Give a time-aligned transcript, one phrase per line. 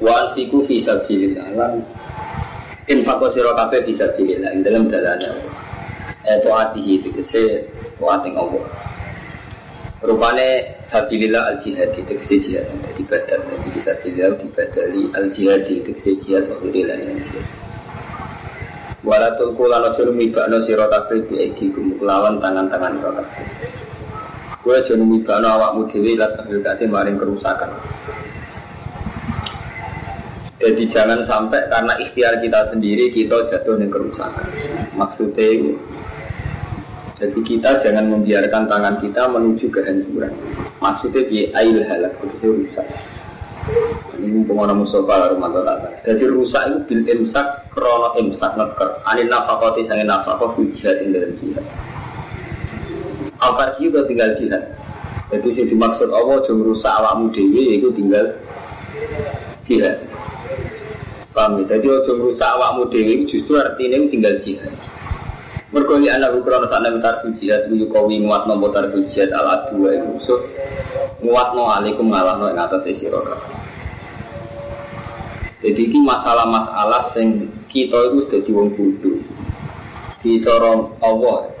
[0.00, 1.84] Wa anfiku fi sabilillah lan
[2.88, 5.28] infaqo sira kabeh fi sabilillah ing dalam dalane
[6.24, 8.64] eh taatihi tegese taati Allah.
[10.00, 16.16] Rupane sabilillah al jihad tegese jihad dadi badal dadi bisa sabilillah dibadali al jihad tegese
[16.24, 17.46] jihad wa ila jihad.
[19.00, 23.44] Wala tulku lan aja numibakno sira kabeh bi aidikum kelawan tangan-tangan sira kabeh.
[24.60, 27.80] Kowe aja numibakno awakmu dhewe lan tahdate maring kerusakan.
[30.60, 34.44] Jadi jangan sampai karena ikhtiar kita sendiri kita jatuh di kerusakan.
[34.92, 35.72] Maksudnya itu.
[37.16, 40.32] Jadi kita jangan membiarkan tangan kita menuju kehancuran.
[40.84, 42.84] Maksudnya bi ail halak rusak.
[44.20, 45.64] Ini pengono Mustafa Romanto
[46.04, 49.00] Jadi rusak itu bil imsak krono imsak neker.
[49.08, 51.64] Anin nafakoti sangin nafakot jihad in dalam jihad.
[53.40, 54.76] Apa juga tinggal jihad.
[55.32, 58.36] Jadi sih dimaksud Allah jom rusak awakmu dewi itu tinggal
[59.64, 60.04] jihad.
[61.40, 61.72] Paham ya?
[61.72, 64.76] Jadi ojo merusak awakmu dewi justru artinya tinggal jihad.
[65.72, 69.96] Mergo li anak ukrono sana mintar jihad itu kawi nguat nomor tar jihad ala dua
[69.96, 70.36] itu so
[71.24, 73.24] nguat no alikum ngalah no yang atas sira
[75.64, 79.16] Jadi ini masalah-masalah yang kita itu sudah di wong bodoh.
[80.20, 81.56] Di corong Allah,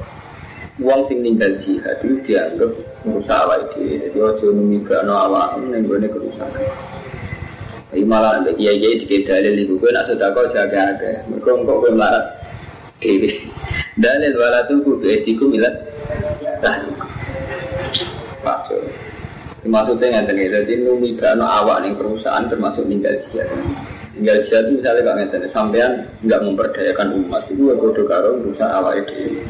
[0.76, 2.76] uang sing ninggal jihad itu dianggap
[3.08, 3.96] merusak awak itu.
[3.96, 6.89] Jadi ojo numibakno awak ning gone kerusakan.
[7.90, 11.26] Tapi malah nanti kiai kiai tiga dalil itu gue nak sudah kau jaga ada.
[11.26, 12.38] Mereka engkau gue melarat
[13.02, 13.50] dewi.
[13.98, 15.74] Dalil wala tuh gue etiku milat.
[16.62, 16.86] Dah.
[18.46, 18.70] Pak
[19.66, 20.38] Maksudnya nggak tahu.
[20.54, 23.50] Jadi numi kano awak nih perusahaan termasuk ninggal jihad.
[24.14, 25.92] Tinggal jihad itu misalnya kalau nggak sampean
[26.22, 29.42] nggak memperdayakan umat itu gue bodoh karo berusaha awak itu.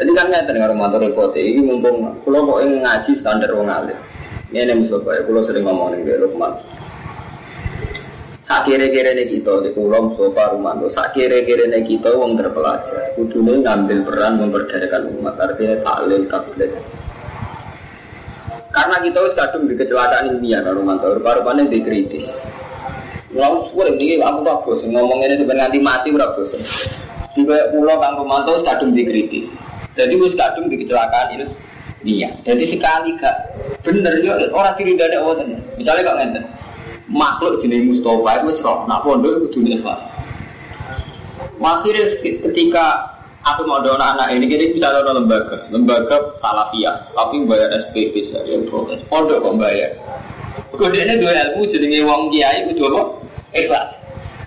[0.00, 4.00] Jadi kan nggak dengar motor repot ini mumpung kalau kok ngaji standar wong alim.
[4.54, 6.54] Ini Mustafa ya, kalau sering ngomong nih Lukman.
[8.46, 10.86] Sak kira-kira kita di pulau Mustafa Rumanto.
[10.86, 13.10] Sak kira-kira kita uang terpelajar.
[13.18, 15.34] Kudunya ngambil peran memberdayakan umat.
[15.34, 16.70] Artinya taklim tablet.
[18.70, 21.18] Karena kita harus kadung di kecelakaan ilmiah kalau Rumanto.
[21.18, 22.30] Rupa-rupanya dikritis.
[23.34, 26.08] Lalu suara ini aku tak bosan ngomong ini sebenarnya nanti mati.
[27.34, 27.42] Di
[27.74, 29.50] pulau Kang Rumanto kadung dikritis.
[29.98, 31.46] Jadi wis kadung di kecelakaan ini.
[32.06, 32.30] Iya.
[32.46, 33.36] Jadi sekali gak
[33.82, 35.60] bener ya orang diri dari Allah tenan.
[35.74, 36.44] Misalnya kok ngenten.
[37.06, 40.02] Makhluk jenis Mustafa itu serok, nak pondok itu dunia ikhlas.
[41.62, 42.86] Akhirnya ketika
[43.46, 48.58] aku mau doa anak ini jadi bisa doa lembaga, lembaga salafiyah, tapi bayar SPP saya
[48.66, 49.06] protes.
[49.06, 49.94] Pondok kok bayar.
[50.74, 53.02] Kemudian dua ilmu jadi wong kiai itu apa?
[53.54, 53.88] Ikhlas.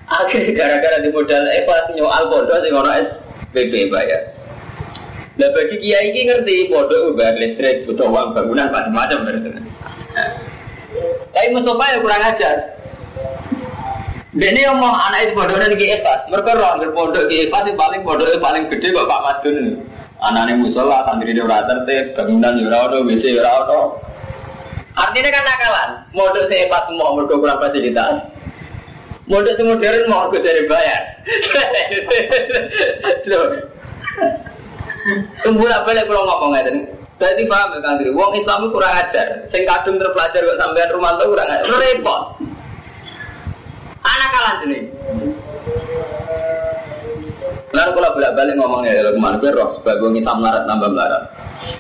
[0.09, 4.38] Akhirnya gara-gara di modal ikhlas nyoal pondok sing orang SPP bayar.
[5.39, 9.50] Nah bagi kiai ini ngerti bodoh bayar listrik, butuh uang bangunan macam-macam berarti.
[11.31, 12.55] Tapi Mustafa ya kurang ajar.
[14.35, 16.27] Dan ini ngomong anak itu bodoh dan kiefas.
[16.27, 19.79] Mereka roh hampir bodoh kiefas itu paling bodoh paling gede kok Pak Madun.
[20.19, 23.63] Anaknya musola, santri di ora tertib, bangunan di ora WC di ora
[25.00, 25.89] Artinya kan nakalan.
[26.11, 28.27] Modal sehebat semua mereka kurang fasilitas.
[29.31, 31.23] Modal semodern mau aku dari bayar.
[35.43, 36.77] Tembulak balik kalau ngomong ngeten.
[37.19, 39.27] Berarti paham ya Kang Wong Islam itu kurang ajar.
[39.51, 41.67] Sing kadung terpelajar kok sampean rumah tuh kurang ajar.
[41.67, 42.21] Repot.
[43.99, 44.79] Anak kalah sini.
[47.69, 50.89] Lalu kalau bolak balik ngomongnya kalau ke mana gue roh sebagai orang Islam melarat nambah
[50.95, 51.23] melarat.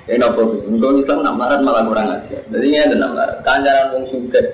[0.05, 0.67] Ini nopo bisa.
[0.67, 2.41] Kalau Islam nak melarat malah kurang ajar.
[2.51, 3.37] Jadi ini ada melarat.
[3.47, 4.45] Kanjaran wong suket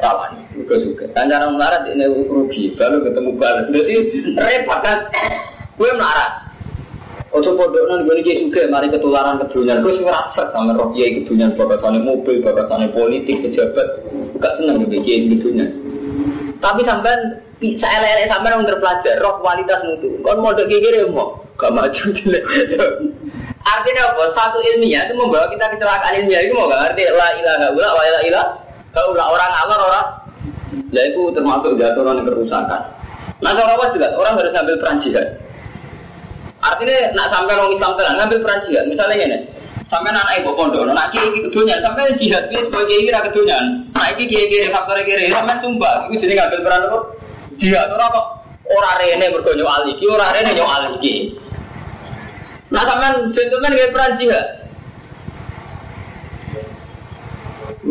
[0.00, 0.32] rawan.
[0.56, 1.08] Juga suket.
[1.12, 2.72] Kanjaran melarat ini rugi.
[2.80, 3.68] Baru ketemu balas.
[3.68, 3.94] Jadi
[4.32, 4.98] repot kan.
[5.76, 6.51] Gue melarat.
[7.32, 9.80] Ojo pondok nang gue nih juga mari ketularan kedunyaan.
[9.80, 14.04] Gue sih ngerasa sama roh kiai kedunyaan bakasannya mobil, bakasannya politik, pejabat.
[14.36, 15.72] Gak seneng juga kiai kedunyaan.
[16.60, 20.12] Tapi sampean bisa elek-elek sampean yang terpelajar roh kualitas mutu.
[20.20, 22.04] Kon mau kiai kiri mau gak maju
[23.62, 24.22] Artinya apa?
[24.36, 28.02] Satu ilmiah itu membawa kita kecelakaan ilmiah itu mau gak ngerti la ilaha illa wa
[28.04, 30.06] la ilaha illa orang ngalor orang.
[30.92, 32.80] Lah itu termasuk jatuh orang kerusakan.
[33.40, 35.41] Nah kalau apa jelas orang harus ngambil peran jihad.
[36.62, 38.84] Artinya nak sampai orang Islam tenan ngambil peran jihad.
[38.86, 39.38] Misalnya ini,
[39.92, 43.64] Sampai anak ibu pondok, nak kiai iki kedonyan, sampai jihad piye sebagai kiai kira kedonyan.
[43.92, 46.98] Nak iki kiai kiri faktor kiri, sampai sumpah, itu jadi ngambil peran apa?
[47.60, 48.26] Jihad ora kok
[48.72, 51.14] ora rene mergo nyok ali iki, ora rene nyok ali iki.
[52.72, 54.61] Nah sampean gentleman nggak peran jihad.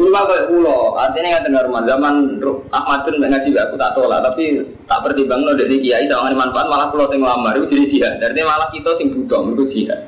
[0.01, 2.41] Mula kayak pulau, artinya nggak dengar zaman
[2.73, 6.89] Ahmadun nggak ngaji aku tak tolak, tapi tak pertimbang lo dari kiai sama manfaat malah
[6.89, 8.13] pulau sing lamar itu jadi jihad.
[8.17, 10.01] Artinya malah kita sing budong itu jihad.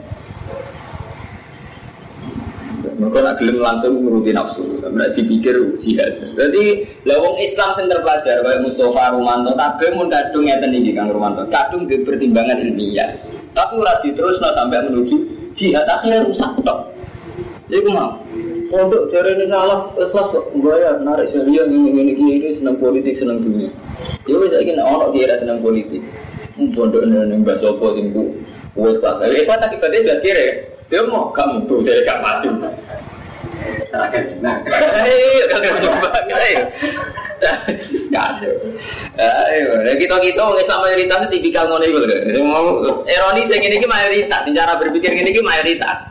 [2.93, 5.55] Mereka nak gelem langsung menuruti nafsu, berarti dipikir
[5.85, 6.13] jihad.
[6.41, 11.45] Jadi lawang Islam yang terpelajar kayak Mustafa Rumanto, tapi mau kadung ngeten iki Kang Rumanto,
[11.53, 13.13] kadung di pertimbangan ilmiah.
[13.53, 15.15] Tapi ora terus sampai menuju
[15.53, 16.89] jihad akhirnya rusak tok.
[17.69, 18.22] Iku mau.
[18.73, 23.45] Pondok cari ini salah, ikhlas kok bayar, narik serius ini ini kiri senang politik senang
[23.45, 23.69] dunia.
[24.25, 26.01] Ya saya kira orang kira senang politik.
[26.57, 28.33] Pondok ini mbak sopo tinggu,
[28.73, 29.29] buat pak.
[29.29, 30.47] Eh pak tapi katanya biar kiri.
[30.89, 32.17] Dia mau kamu tuh jadi gak
[40.01, 42.09] kita kita orang Islam mayoritas tipikal itu loh.
[42.41, 42.65] Mau
[43.05, 46.09] ironi sing ini mayoritas, cara berpikir ini mayoritas.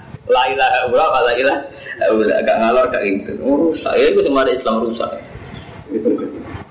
[2.00, 3.32] Agak ngalor kayak gitu.
[3.42, 5.10] Oh, saya itu cuma ada Islam rusak.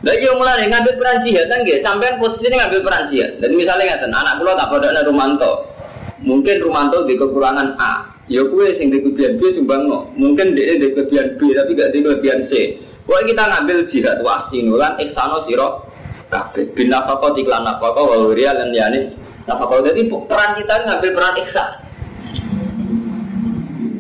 [0.01, 3.31] Lagi yang mulai ngambil peran jihad kan gitu, sampai posisi ini ngambil peran jihad.
[3.38, 5.51] Dan misalnya nggak anak pulau tak pada ada Rumanto,
[6.25, 10.09] mungkin Rumanto di kekurangan A, ya kue sing di kelebihan B sumbang no.
[10.18, 12.81] Mungkin dia di kelebihan B tapi gak di kelebihan C.
[13.06, 15.85] Pokoknya kita ngambil jihad wah sinulan iksano siro
[16.31, 19.12] kabeh bin nafako tiklan nafako waluria dan yani
[19.45, 21.69] nafako jadi peran kita ngambil peran iksan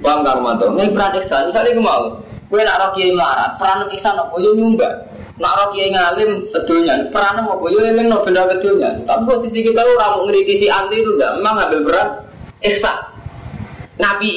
[0.01, 2.03] Bang Karmanto, ini peran iksan, misalnya gue mau,
[2.49, 4.33] gue nak roh kiai melarat, peran iksan apa?
[4.41, 4.97] Yo nyumbang,
[5.37, 7.53] nak roh kiai ngalim kedulnya, peran apa?
[7.69, 8.97] Yo eling no benda kedulnya.
[9.05, 12.07] Tapi posisi kita lu ramu ngeritisi anti itu enggak, memang ngambil peran
[12.65, 12.97] iksan,
[14.01, 14.33] nabi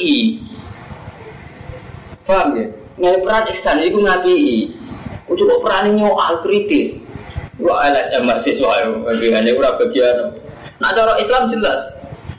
[2.29, 2.65] paham ya?
[3.01, 4.37] Ngambil peran iksan itu nabi
[5.25, 7.01] Gue coba peran nyoal kritis,
[7.57, 10.37] Wah LSM mahasiswa, hanya gue bagian.
[10.77, 11.94] Nah cara Islam jelas,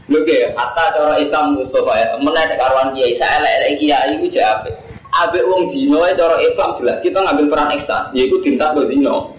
[0.06, 4.70] Oke, kata cara Islam Mustafa ya, menaik karuan kiai, saya elek kiai itu jawab.
[5.10, 9.34] Abe wong zino cara Islam jelas kita ngambil peran ekstra, yaitu tinta ke zino.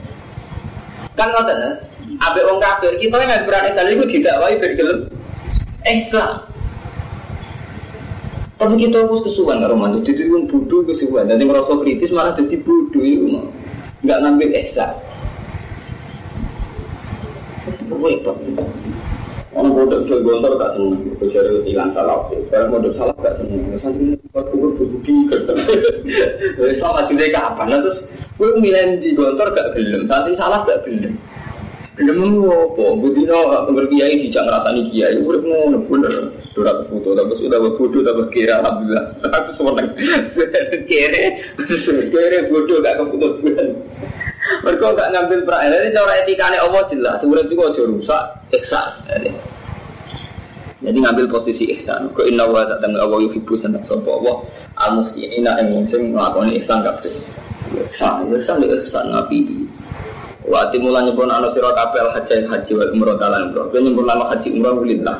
[1.15, 1.73] Kan ngoten, eh?
[2.19, 4.99] abe wong kafir kita ngambil peran ekstra itu tidak wae bergelem
[5.87, 6.25] ekstra.
[8.59, 12.35] Tapi kita harus kesuwan karo mantu, jadi wong bodoh kesuwan, dan yang merasa kritis malah
[12.35, 13.39] jadi bodoh itu
[14.03, 14.99] nggak ngambil ekstra.
[17.87, 18.35] Repot.
[19.57, 22.29] Orang bodoh jual gontor gak seneng, kejar hilang salah.
[22.53, 23.73] Kalau bodoh salah gak seneng.
[23.73, 25.33] Ini buat kubur berbudi
[26.61, 27.81] Jadi salah jadi kapan?
[27.81, 28.05] Terus
[28.37, 31.17] gue milih di gontor gak gelem, santri salah gak gelem.
[31.97, 32.85] Gelem apa?
[33.01, 36.13] Budino berkiai dijak ngerasani kiai, udah ngono bener.
[36.53, 39.05] Sudah foto, tapi sudah bodoh, tapi kira alhamdulillah.
[39.41, 39.89] Aku seneng.
[40.89, 41.23] Kere,
[42.13, 43.41] kere bodoh gak keputus.
[44.63, 45.73] Mereka gak ngambil peran.
[45.73, 47.19] Jadi cara etikanya Allah jelas.
[47.19, 48.23] Sebenarnya juga rusak,
[48.61, 48.89] ihsan.
[50.87, 52.07] Jadi ngambil posisi ihsan.
[52.15, 54.39] Kau inna wa tak tengah Allah yuhibu senang sopa Allah.
[55.43, 57.11] Nak yang sing melakukan ihsan kabeh.
[57.75, 59.67] Ihsan, ihsan, ihsan nabi.
[60.47, 63.67] Waktu mulai nyebut anak sirah kabel haji haji wa umroh talan umroh.
[63.67, 65.19] Kau nyebut nama haji umroh ulillah.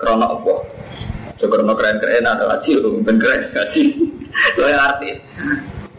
[0.00, 0.54] Karena apa?
[1.36, 2.70] Sebenarnya keren-keren ada haji,
[3.04, 3.82] ben keren haji.
[4.56, 5.08] Yang arti.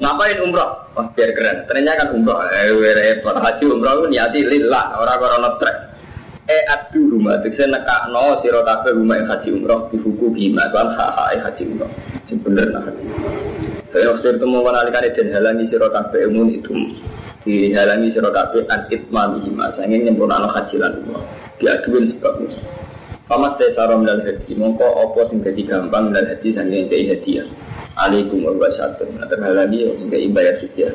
[0.01, 0.69] Ngapain umroh?
[0.97, 1.69] Wah biar keren.
[1.69, 2.41] Ternyata kan umroh.
[2.49, 3.37] Eh repot.
[3.37, 4.97] Haji umroh niati lillah.
[4.97, 5.92] Orang-orang trek.
[6.43, 7.39] Eh adu rumah.
[7.39, 10.67] Jadi saya nekak no siro kafe rumah yang haji umroh di buku bima.
[10.75, 11.91] Kan hak haji umroh.
[12.27, 13.05] Sebenernya haji.
[13.93, 16.73] Saya waktu itu mau menalikan dan halangi siro kafe umum itu
[17.47, 19.71] dihalangi siro kafe an itmam bima.
[19.75, 21.23] Saya ingin nyempurna haji lan umroh.
[21.63, 22.59] Diaduin sebabnya.
[23.23, 24.51] Pamas desa rom dan haji.
[24.59, 27.47] Mongko opo sing jadi gampang dan haji sanggeng hadiah
[27.93, 29.85] alaikum wabarakatuh nah terhalangi
[30.77, 30.89] ya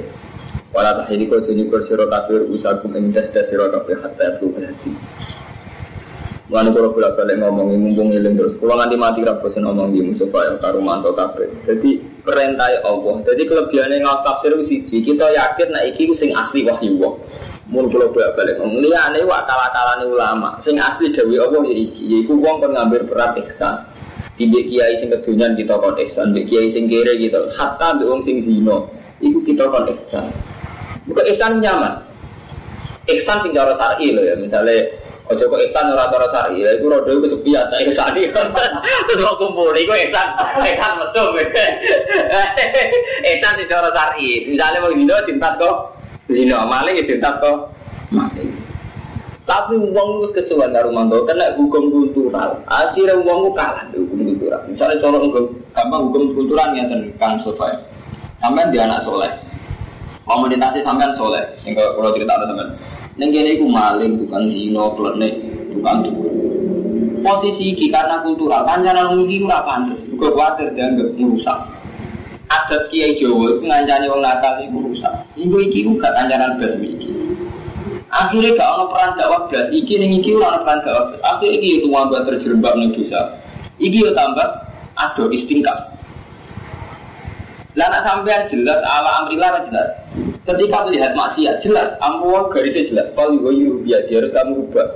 [0.69, 4.53] Wala tahili kau tuni kau siro kafir usahakum ing das das siro kafir hatta itu
[4.53, 4.93] berhati.
[6.49, 10.33] Lalu kalau bolak balik ngomong mumpung ilim terus, kalau nanti mati raposin ngomong di musuh
[10.33, 11.53] yang karu manto kafir.
[11.69, 13.21] Jadi perintah Allah.
[13.29, 17.13] Jadi kelebihannya ngawas tafsir siji, kita yakin nah iki sing asli wahyu Allah.
[17.69, 19.61] Mun kalau bolak balik ngomong liane wa akal
[20.09, 23.85] ulama, sing asli dewi Allah ya iki, yaiku wong pengambil berat ihsan.
[24.41, 27.53] Tidak kiai sing kedunyan kita kon ihsan, di kiai sing kere gitu.
[27.61, 28.89] Hatta di wong sing zino,
[29.21, 30.33] itu kita kon ihsan.
[31.05, 32.09] Bukan ihsan nyaman.
[33.05, 37.11] Ihsan sing cara loh ya, misalnya Ojo kok ihsan ora cara syar'i, lha iku rodo
[37.13, 38.33] iku sepiat tak iki.
[38.33, 40.27] Terus kok kumpul iku ihsan,
[40.65, 41.37] ihsan mesum.
[43.37, 44.49] Ihsan sing cara syar'i.
[44.49, 45.77] Misalnya wong zino cinta kok
[46.33, 47.77] zino, maling ya cinta kok
[48.09, 48.49] maling.
[49.49, 52.61] Tapi uang itu kesuwan karo mangko kena hukum kultural.
[52.69, 54.61] Akhirnya uang itu kalah hukum kultural.
[54.69, 56.85] Misalnya colok hukum, gampang hukum kultural ya
[57.17, 57.73] Kang Sofai.
[58.45, 59.33] Sampai dia anak soleh.
[60.29, 61.45] Komunitasnya sampai soleh.
[61.65, 62.69] Sehingga kalau cerita ada sampai.
[63.19, 65.35] Neng kene iku maling, bukan dino, klenik,
[65.75, 66.35] bukan dukun.
[67.19, 69.99] Posisi iki karena kultural, kancanan iki ora pantes.
[70.07, 71.59] Juga kuatir dianggap merusak.
[72.49, 75.13] Adat kiai Jawa itu ngancani wong nakal iku rusak.
[75.35, 77.11] Sehingga iki gak kancanan blas iki.
[78.09, 79.67] Akhirnya gak ada peran dakwah blas.
[79.75, 81.21] Iki ning iki ora ada peran dakwah blas.
[81.27, 83.21] Akhirnya iki itu wabah terjerembab ning dosa.
[83.83, 84.49] Iki yo tambah
[84.95, 85.98] ada istingkaf.
[87.79, 89.89] Lah sampean jelas ala amrillah jelas.
[90.43, 93.07] Ketika melihat maksiat jelas, ampuh garisnya jelas.
[93.15, 94.89] Kalau biar dia harus kamu ubah.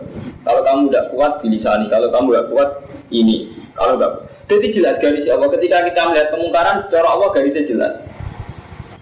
[0.42, 2.70] Kalau kamu tidak kuat bilisani, kalau kamu tidak kuat
[3.14, 4.12] ini, kalau tidak.
[4.50, 5.50] Jadi jelas garisnya Allah.
[5.54, 7.92] Ketika kita melihat kemungkaran, cara Allah garisnya jelas.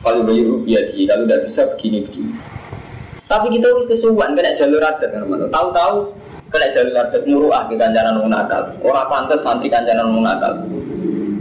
[0.04, 2.32] Kalau biar dia, kalau tidak bisa begini begini.
[3.30, 5.96] Tapi kita harus kesuwan kena jalur adat kan Tahu-tahu
[6.50, 8.20] kena jalur adat muruah di kancanan.
[8.84, 10.66] Orang pantas santri kancanan wong nakal.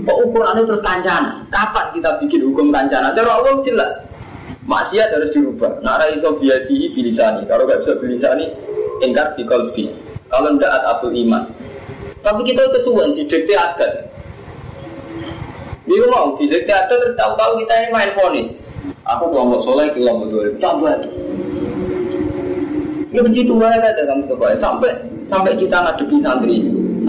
[0.06, 1.44] Kok ukurannya terus kancana?
[1.52, 3.12] Kapan kita bikin hukum kancana?
[3.12, 3.92] Cara Allah jelas.
[4.70, 5.82] Maksiat harus dirubah.
[5.82, 7.50] Nara iso biadi bilisani.
[7.50, 8.46] Kalau nggak bisa bilisani,
[9.02, 9.90] ingkar di kolbi.
[10.30, 11.44] Kalau tidak atabul iman.
[12.22, 14.14] Tapi kita kesuwan di dikte adat.
[15.90, 18.48] Dia mau di dikte adat terus tahu-tahu kita ini main fonis.
[19.10, 20.54] Aku kelompok soleh, kelompok dua.
[20.62, 21.02] Tambah.
[23.10, 24.94] Ya begitu aja ada kamu coba sampai
[25.26, 26.58] sampai kita ngadepi santri,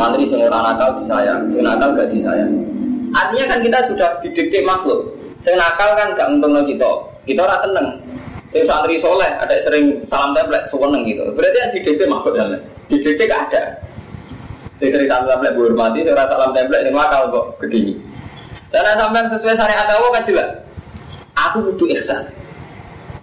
[0.00, 2.69] santri yang orang nakal disayang, yang nakal gak disayang.
[3.10, 5.18] Artinya kan kita sudah didikte makhluk.
[5.40, 6.90] Saya nakal kan gak untung kita,
[7.24, 7.88] kita orang seneng.
[8.50, 11.22] Saya santri soleh, ada sering salam template, seneng gitu.
[11.32, 12.60] Berarti yang didikte makhluk dalam,
[12.92, 13.62] didikte gak ada.
[14.78, 17.94] Saya sering salam template hormati, saya rasa salam template yang nakal kok begini.
[18.70, 20.48] Dan sampai sesuai syariat Allah kan jelas.
[21.34, 22.22] Aku butuh ihsan.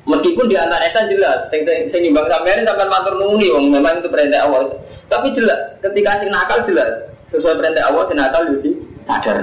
[0.08, 4.00] Meskipun di antara ihsan jelas, sing sing sing nimbang sampean sampean matur nuni wong memang
[4.00, 4.72] itu perintah Allah.
[5.08, 6.91] Tapi jelas, ketika sing nakal jelas
[7.32, 8.72] sesuai perintah Allah, sing nakal jadi
[9.08, 9.38] sadar.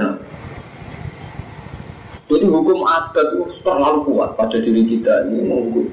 [2.25, 5.85] Jadi hukum adat itu terlalu kuat pada diri kita ini hukum.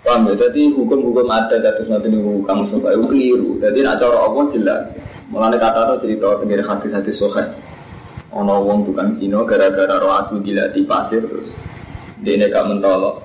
[0.00, 0.34] Paham ya?
[0.48, 3.60] Jadi hukum-hukum adat atas nanti hukum supaya keliru.
[3.60, 4.82] Jadi nak cara Allah jelas.
[5.28, 7.44] Mulanya kata itu cerita tentang hati-hati sohe.
[8.32, 11.48] Ono wong tukang Cina gara-gara roh asu gila di pasir terus
[12.20, 13.20] dia gak mentolok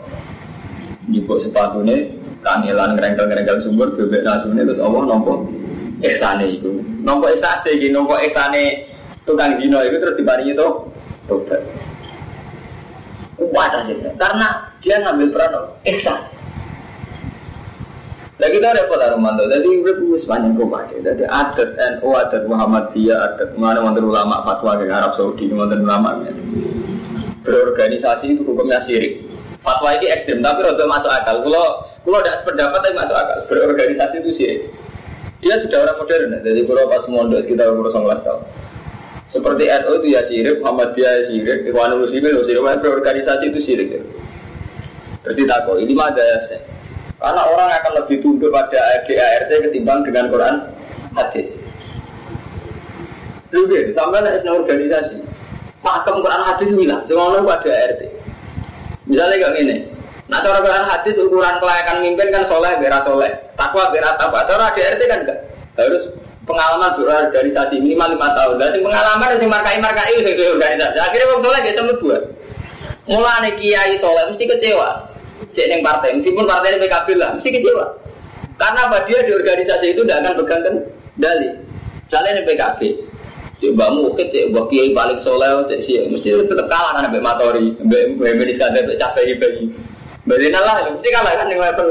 [1.07, 2.11] nyebut sepatunya
[2.43, 5.47] kangelan ngerengkel-ngerengkel sumber bebek nasune terus Allah nompo
[6.01, 8.87] esane itu nompo esane iki nompo esane
[9.23, 10.67] tukang zina itu terus dibaringi itu
[11.31, 11.61] tobat
[13.39, 14.47] kuat aja karena
[14.83, 15.53] dia ngambil peran
[15.95, 16.19] ihsan
[18.41, 20.97] lagi kita repot Armando, jadi udah punya sepanjang pakai.
[21.05, 26.25] Jadi adat NU, adat Muhammadiyah, adat mana mantan ulama fatwa ke Arab Saudi, mantan ulama
[27.45, 29.29] berorganisasi itu hukumnya sirik.
[29.61, 31.45] Fatwa ini ekstrim, tapi rada masuk akal.
[31.45, 31.65] Kalau
[32.01, 33.37] kalau tidak sependapat tapi masuk akal.
[33.45, 34.59] Berorganisasi itu sirik.
[35.45, 38.41] Dia sudah orang modern, jadi kalau pas mondok sekitar umur 19 tahun.
[39.31, 43.89] Seperti NU itu ya sirik, Muhammadiyah ya sirik, Ikhwanul Muslimin ya sirik, berorganisasi itu sirik.
[43.95, 44.01] Ya.
[45.23, 46.59] Berarti takut, ini mah ada ya.
[47.21, 50.55] Karena orang akan lebih tunduk pada DART ketimbang dengan Quran
[51.15, 51.47] hadis.
[53.51, 55.17] Lu sampai ada organisasi.
[55.81, 58.01] Pakem Quran hadis bilang, semua pada RT.
[59.09, 59.75] Misalnya kayak gini,
[60.29, 64.45] nah cara Quran hadis ukuran kelayakan mimpin kan soleh, bera soleh, takwa bera takwa.
[64.45, 65.39] Cara ada RT kan enggak
[65.75, 66.03] harus
[66.45, 68.55] pengalaman berorganisasi minimal lima tahun.
[68.57, 70.97] Dan pengalaman yang markai markai itu organisasi.
[70.97, 72.17] Akhirnya orang soleh dia semut dua.
[73.09, 74.89] Mulai kiai soleh mesti kecewa.
[75.51, 77.85] Cek neng partai, meskipun partai ini PKB lah, mesti kecewa.
[78.55, 80.61] Karena apa dia di organisasi itu tidak akan pegang
[81.17, 81.49] kendali.
[82.05, 82.79] Misalnya ini PKB,
[83.59, 87.25] Cek mbak mukit, cek mbak kiai balik soleh, cek sih, mesti tetap kalah kan mbak
[87.25, 89.65] matori, mbak mbak kan mbak capek bayi.
[90.29, 91.89] Mbak mesti kalah kan yang level.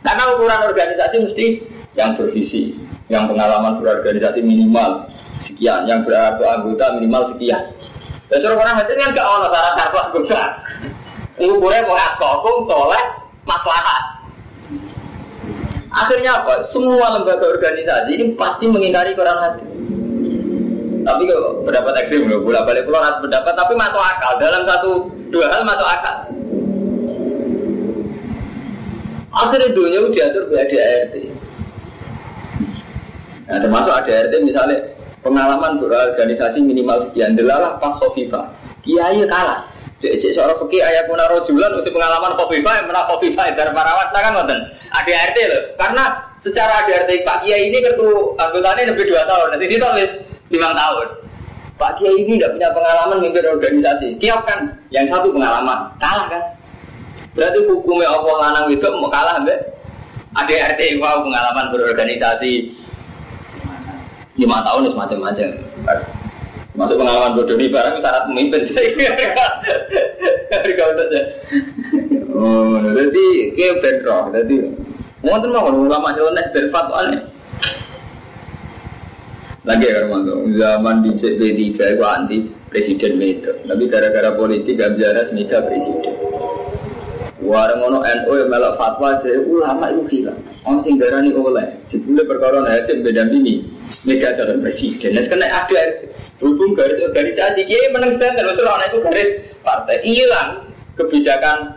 [0.00, 1.46] Karena ukuran organisasi mesti
[2.00, 2.72] yang bervisi,
[3.12, 5.04] yang pengalaman berorganisasi minimal
[5.44, 7.76] sekian, yang berapa anggota minimal sekian.
[8.32, 10.42] Dan cara orang hati kan gak ono syarat syarat anggota.
[11.40, 13.04] Ukurnya mau ngakokum soleh,
[13.44, 14.02] maslahat.
[15.90, 16.70] Akhirnya apa?
[16.70, 19.64] Semua lembaga organisasi ini pasti mengingkari Quran hati.
[21.00, 24.90] Tapi kok pendapat ekstrim bolak balik harus pendapat, tapi masuk akal dalam satu
[25.32, 26.16] dua hal masuk akal.
[29.30, 31.29] Akhirnya dunia diatur di ADART.
[33.50, 34.78] Nah, termasuk ADART misalnya
[35.26, 38.46] pengalaman berorganisasi minimal sekian delalah pas Kofifa.
[38.86, 39.66] Kiai kalah.
[40.00, 44.08] Cek cek seorang fakir ayah pun rojulan usia pengalaman Kofifa yang menang Kofifa dari Parawat
[44.14, 44.58] kan ngoten.
[44.94, 45.62] ADART loh.
[45.74, 46.04] Karena
[46.40, 49.58] secara ADART Pak Kiai ini kartu anggotanya lebih dua tahun.
[49.58, 49.88] Nanti situ
[50.54, 51.06] lima tahun.
[51.74, 54.08] Pak Kiai ini tidak punya pengalaman memimpin organisasi.
[54.22, 56.42] Kiai kan yang satu pengalaman, kalah kan?
[57.34, 59.58] Berarti hukumnya Allah lanang itu mau kalah mbak?
[60.30, 62.79] Ada RT wow pengalaman berorganisasi
[64.40, 65.48] lima tahun itu macam-macam.
[66.72, 68.62] Masuk pengalaman bodoh ini barang syarat pemimpin
[70.50, 71.20] Hari kau saja.
[72.32, 74.24] Oh, jadi kayak bentrok.
[74.32, 74.54] Jadi
[75.20, 77.22] mau tuh mau ulama nyeleneh berfatwa nih.
[79.60, 82.38] Lagi ya Romanto, zaman di CP3 itu anti
[82.72, 83.52] presiden itu.
[83.68, 86.16] Tapi gara-gara politik gak biara semika presiden.
[87.44, 90.40] Warang ono NU yang melak fatwa jadi ulama itu hilang.
[90.64, 91.76] Orang sing darani oleh.
[91.92, 93.79] Jebule perkara hasil beda ini.
[94.08, 95.12] Mega calon presiden.
[95.12, 95.84] Nah, sekarang ada
[96.40, 99.30] Berhubung garis organisasi, kiai menang standar, terus orang itu garis
[99.60, 100.50] partai hilang
[100.96, 101.76] kebijakan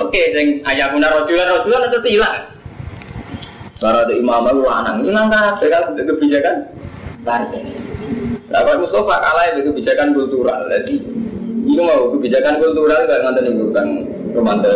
[0.00, 2.40] Oke, yang ayah guna rojulan rojulan itu hilang.
[3.76, 6.56] Para ada imam itu lanang hilang kan, kan kebijakan
[7.20, 7.68] partai.
[8.48, 10.60] Nah, Mustafa kalah itu kebijakan kultural.
[10.72, 11.04] Jadi
[11.68, 13.86] ini mau kebijakan kultural gak ngantar nih bukan.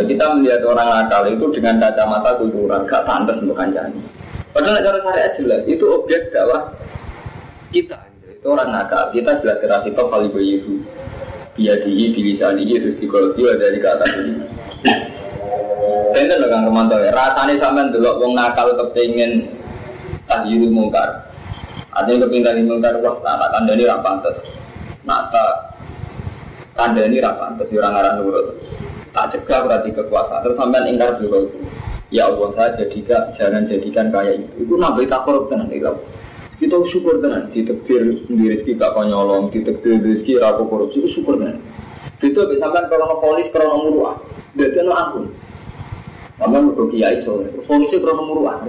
[0.04, 3.98] Kita melihat orang nakal itu dengan kacamata kultural, gak pantas untuk kancani.
[4.54, 6.70] Padahal cara syariat jelas itu objek dakwah
[7.74, 7.98] kita
[8.30, 10.74] itu orang nakal kita jelas keras itu kali bayiku
[11.58, 14.32] biadihi bilisanihi terus dikologi dari kata ini
[16.14, 19.50] Enten lho Kang Romanto ya, rasane sampean delok wong nakal kepengin
[20.30, 21.26] tahyirul mungkar.
[21.90, 24.38] Artinya tahyirul mungkar wah tak kandhani ra pantes.
[25.02, 25.52] Nak tak
[26.78, 28.46] kandhani ra pantes ya ora ngaran nurut.
[29.10, 31.50] Tak cegah berarti kekuasaan terus sampean ingkar dulu.
[32.14, 34.70] Ya Allah saya jadikan jangan jadikan kayak itu.
[34.70, 35.90] Itu nabi takor tenan itu
[36.62, 41.58] kita syukur tenan ditektir di rezeki gak konyolong ditektir rezeki ragu korupsi itu syukur tenan
[42.22, 44.16] itu bisa sampai kalau polis kalau muruah
[44.54, 45.24] jadi no ampun
[46.38, 48.62] sama mau kiai soalnya polisnya kalau muruah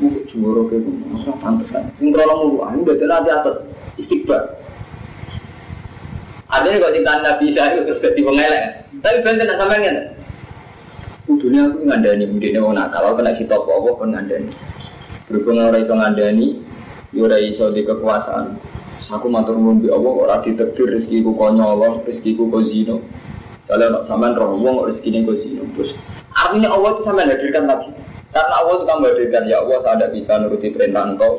[0.00, 1.84] Mungkin juara kayak gitu, masalah pantas kan.
[2.00, 3.56] Sing kalau muruah ini berarti nanti atas
[4.00, 4.58] istiqbar.
[6.50, 8.62] Ada yang kok cinta Nabi Isa itu terus jadi pengelek.
[8.98, 10.21] Tapi benten nak nggak?
[11.32, 14.52] Kudunya aku ngandani, mungkin orang nakal, kena kita apa-apa pun ngandani.
[15.30, 16.48] Berhubung orang itu ngandani,
[17.12, 18.56] Yura iso di kekuasaan.
[19.12, 23.04] Aku matur nuwun bi Allah ora ditakdir rezeki ku konyol, rezeki ku kozino.
[23.68, 25.68] Kalau nak sampean roh wong rezeki ning kozino.
[25.76, 25.92] Terus
[26.32, 27.88] artinya Allah itu sampean hadirkan tadi.
[28.32, 31.32] Karena Allah itu kan hadirkan ya Allah saya tidak bisa nuruti perintah engkau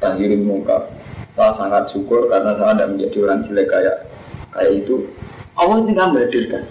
[0.00, 0.88] tahirin muka.
[1.36, 3.96] Saya sangat syukur karena saya tidak menjadi orang jelek kayak
[4.56, 4.96] kayak itu.
[5.60, 6.62] Allah itu kan hadirkan.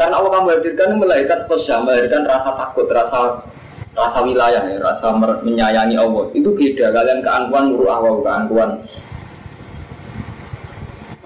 [0.00, 3.44] Karena Allah kan hadirkan melahirkan khosyah, melahirkan rasa takut, rasa
[3.92, 5.12] rasa wilayah ya, rasa
[5.44, 6.32] menyayangi Allah.
[6.32, 8.80] Itu beda kalian keangkuhan nurul awal keangkuhan.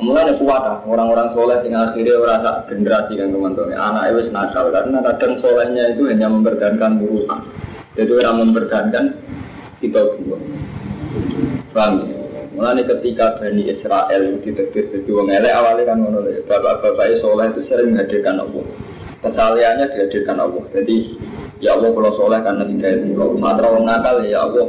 [0.02, 3.78] Mulai ada kuat orang-orang soleh sing akhirnya merasa generasi kan teman-teman.
[3.78, 7.40] Anak itu nakal karena kadang solehnya itu hanya mempertahankan urusan.
[7.94, 9.04] Itu orang mempertahankan
[9.78, 10.36] kita dua
[11.70, 12.23] bang
[12.54, 17.60] mulai ketika Bani Israel itu diterbit jadi wong elek awalnya kan menurut bapak-bapak soleh itu
[17.66, 18.64] sering menghadirkan Allah.
[19.24, 20.64] Kesaliannya dihadirkan Allah.
[20.70, 20.96] Jadi
[21.62, 23.16] Ya Allah kalau soleh karena tidak itu.
[23.16, 24.68] Kalau matra orang nakal ya Allah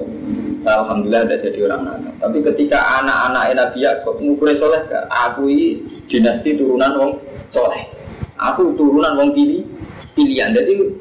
[0.64, 2.14] Saya Alhamdulillah ada jadi orang nakal.
[2.24, 7.12] Tapi ketika anak-anak Nabi Yaakob Ngukur soleh gak Aku ini dinasti turunan wong
[7.52, 7.90] soleh.
[8.38, 9.68] Aku turunan wong pilih
[10.16, 10.54] Pilihan.
[10.54, 10.94] Jadi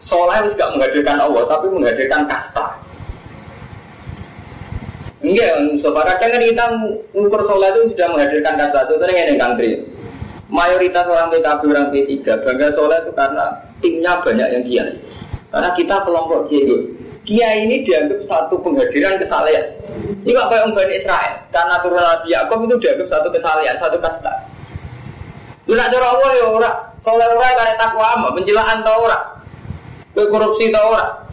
[0.00, 2.83] soleh harus gak menghadirkan Allah Tapi menghadirkan kasta
[5.24, 6.64] Enggak, Mustafa kadang kan kita
[7.16, 9.68] ngukur soleh itu sudah menghadirkan kasta itu Itu yang kantri
[10.52, 12.12] Mayoritas orang PKB, orang P3
[12.44, 13.44] Bangga soleh itu karena
[13.80, 14.94] timnya banyak yang kiai
[15.54, 16.82] karena kita kelompok kiai.
[17.22, 19.64] Kiai ini dianggap satu penghadiran kesalahan.
[20.26, 21.34] Ini kok kayak Bani Israel.
[21.54, 24.34] Karena turun Nabi Yakob itu dianggap satu kesalahan, satu kasta.
[25.70, 26.70] Lu nak cara Allah ya ora.
[27.06, 29.18] Soleh ora karena takwa ama, pencilaan tau ora.
[30.12, 31.23] Korupsi tau ora.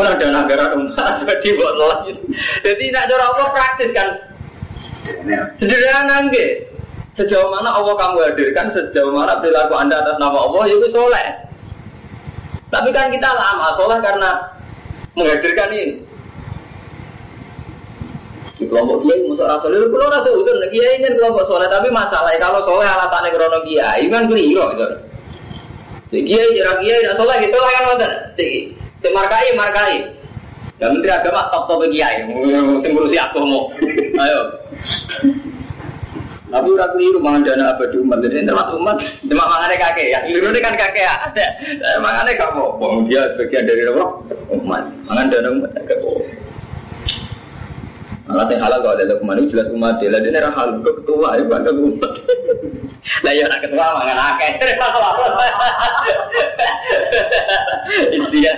[0.00, 2.12] Mana ada negara umat jadi buat lagi.
[2.64, 4.08] Jadi nak cara Allah praktis kan.
[5.60, 6.72] Sederhana nggih.
[7.20, 11.28] Sejauh mana Allah kamu hadirkan, sejauh mana perilaku anda atas nama Allah, itu soleh.
[12.70, 14.30] Tapi kan kita lama sholat karena
[15.18, 16.00] menghadirkan ini.
[18.56, 22.40] Di kelompok kiai musuh rasul itu kalau rasul itu kiai ingin kelompok sholat tapi masalahnya
[22.40, 24.88] kalau sholat alasannya krono kiai kan keliru itu.
[26.14, 28.12] Si kiai jarak kiai sholat gitu lah kan wajar.
[29.00, 29.94] Si markai markai.
[30.80, 32.24] Ya menteri agama top top kiai.
[32.24, 33.72] Mungkin ngurusi aku mau.
[34.20, 34.40] Ayo.
[36.50, 38.18] Tapi udah keliru mangan dana abadi umat.
[38.26, 40.18] Jadi termasuk umat, cuma mangannya kakek ya.
[40.26, 41.14] Keliru ini kan kakek ya.
[42.02, 42.64] Mangannya kamu.
[42.80, 44.04] Bang dia bagian dari apa?
[44.58, 44.82] Umat.
[45.06, 46.29] Mangan dana umat bohong.
[48.30, 50.10] Malah yang halal kalau ada ke mana jelas umat dia.
[50.14, 52.12] Lah dia nerah halal ke ketua ya bangga umat.
[53.26, 54.50] Lah ya anak ketua mangan akeh.
[58.16, 58.52] India.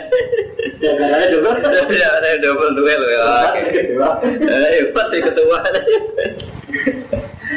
[0.82, 1.54] Ya karena double.
[1.88, 2.98] Ya ada double tuh ya.
[4.44, 5.56] Eh, sih ketua.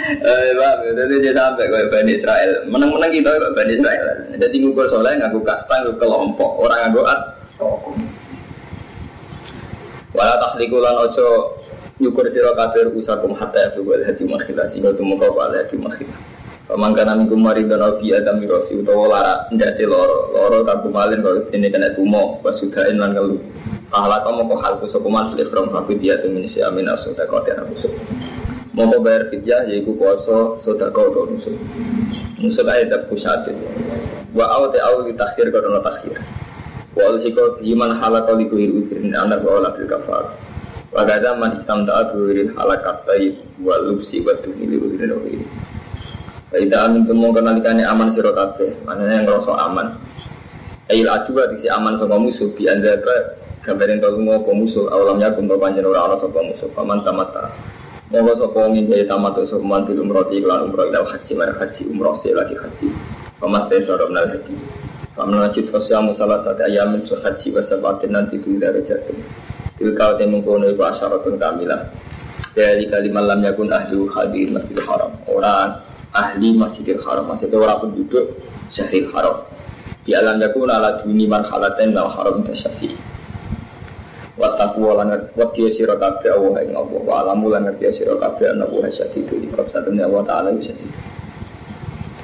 [0.06, 2.52] Eh, Pak, jadi dia sampai ke Bani Israel.
[2.70, 4.06] Menang-menang kita ke Bani Israel.
[4.38, 6.52] Jadi ngukur soleh, ngaku kasta, ngaku kelompok.
[6.62, 7.22] Orang ngaku at.
[10.16, 11.60] Wala tahliku lan ojo
[11.96, 16.16] nyukur sira kabeh usakum hatta ya wal hadi makhila sehingga tumeka wal hadi makhila.
[16.66, 21.22] Pemangkana minggu mari dan obi adam mirosi utawa lara ndak si loro loro tak kumalin
[21.22, 23.38] kalau ini kena tumo pasudain lan ngeluh.
[23.94, 27.40] Ahla kamu kok hal kusukuman sulit from hafi dia tuh minisi amin asu tak kau
[27.46, 27.94] tiada kusuk.
[28.76, 31.54] Mau bayar fidyah yaitu poso sudah kau kau nusuk.
[32.42, 33.56] Nusuk ayat tak kusatin.
[34.36, 36.18] Wa au te au ditakhir kau dono takhir.
[36.92, 40.34] Wa al hiko iman halakau di kuhir usirin anak wa olah bil kafar.
[40.96, 45.44] Wa gada man istam taat kuhirin halakat tayyib wa lubsi wa tuhili usirin usirin.
[46.56, 50.00] Tidak amin temu kenalikane aman sira kabeh, manane yang ngrasa aman.
[50.88, 52.96] Ail adu diksi aman saka musuh bi anda
[53.68, 57.52] gambarin kalau mau musuh awalamnya kun to panjen ora ana saka musuh paman tamata.
[58.08, 62.16] Monggo sapa ngin daya tamat sapa man umroh iklan umroh ila haji mar haji umroh
[62.24, 62.88] se lagi haji.
[63.44, 64.56] Pamas te soro nal haji.
[65.12, 69.45] Paman wajib fasyamu salah satu ayamin su haji wa sabatin nanti tu dari jatuh.
[69.76, 71.92] Tilkau temu kono iku asyaratun kamilah.
[72.56, 75.12] Dari kalimat lam yakun ahli hadir masjidil haram.
[75.28, 75.84] Orang
[76.16, 77.28] ahli Masjidil Haram.
[77.28, 78.40] Maksudnya orang penduduk
[78.72, 79.44] Syahril Haram.
[80.08, 82.96] Di alam yakun ala duni marhalaten wal haram tasyafi.
[84.40, 87.00] Wataku lan ngerti sira kabeh Allah ing Allah.
[87.04, 90.88] Wa alamu lan ngerti sira kabeh ana di bab satune Allah taala bisa itu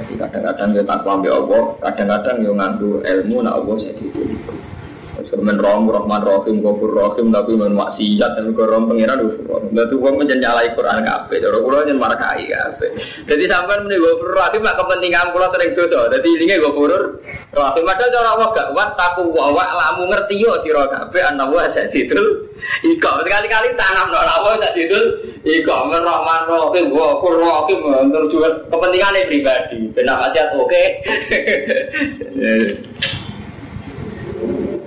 [0.01, 4.21] jadi kadang-kadang kita takwa ambek Allah kadang-kadang yo nganggo ilmu nak Allah itu
[5.11, 9.59] Semen roh rahman rohim gofur rohim tapi men maksiat dan korom pengiran ufur.
[9.67, 11.37] Dadi wong menjen nyalai Quran kabeh.
[11.43, 12.89] Cara kula nyen markai kabeh.
[13.27, 16.07] Dadi sampean muni gofur rohim mak kepentingan kula sering dosa.
[16.15, 17.19] Dadi ilinge gofur
[17.51, 21.43] rohim padahal cara wa gak wat taku wa wa lamu ngerti yo sira kabeh ana
[21.43, 28.31] wa sadidul Iko sekali-kali tanam no lawa sadidul Iko men rahman rohim gofur rohim menurut
[28.71, 29.91] kepentingan pribadi.
[29.91, 30.83] Benar maksiat oke.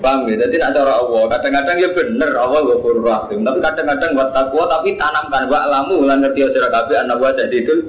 [0.04, 0.36] Paham ya?
[0.36, 5.00] Jadi nak cara Allah, kadang-kadang ya bener Allah ghafur rahim, tapi kadang-kadang buat takwa tapi
[5.00, 7.88] tanamkan wa lamu lan ngerti sira kabeh anak wa jadi itu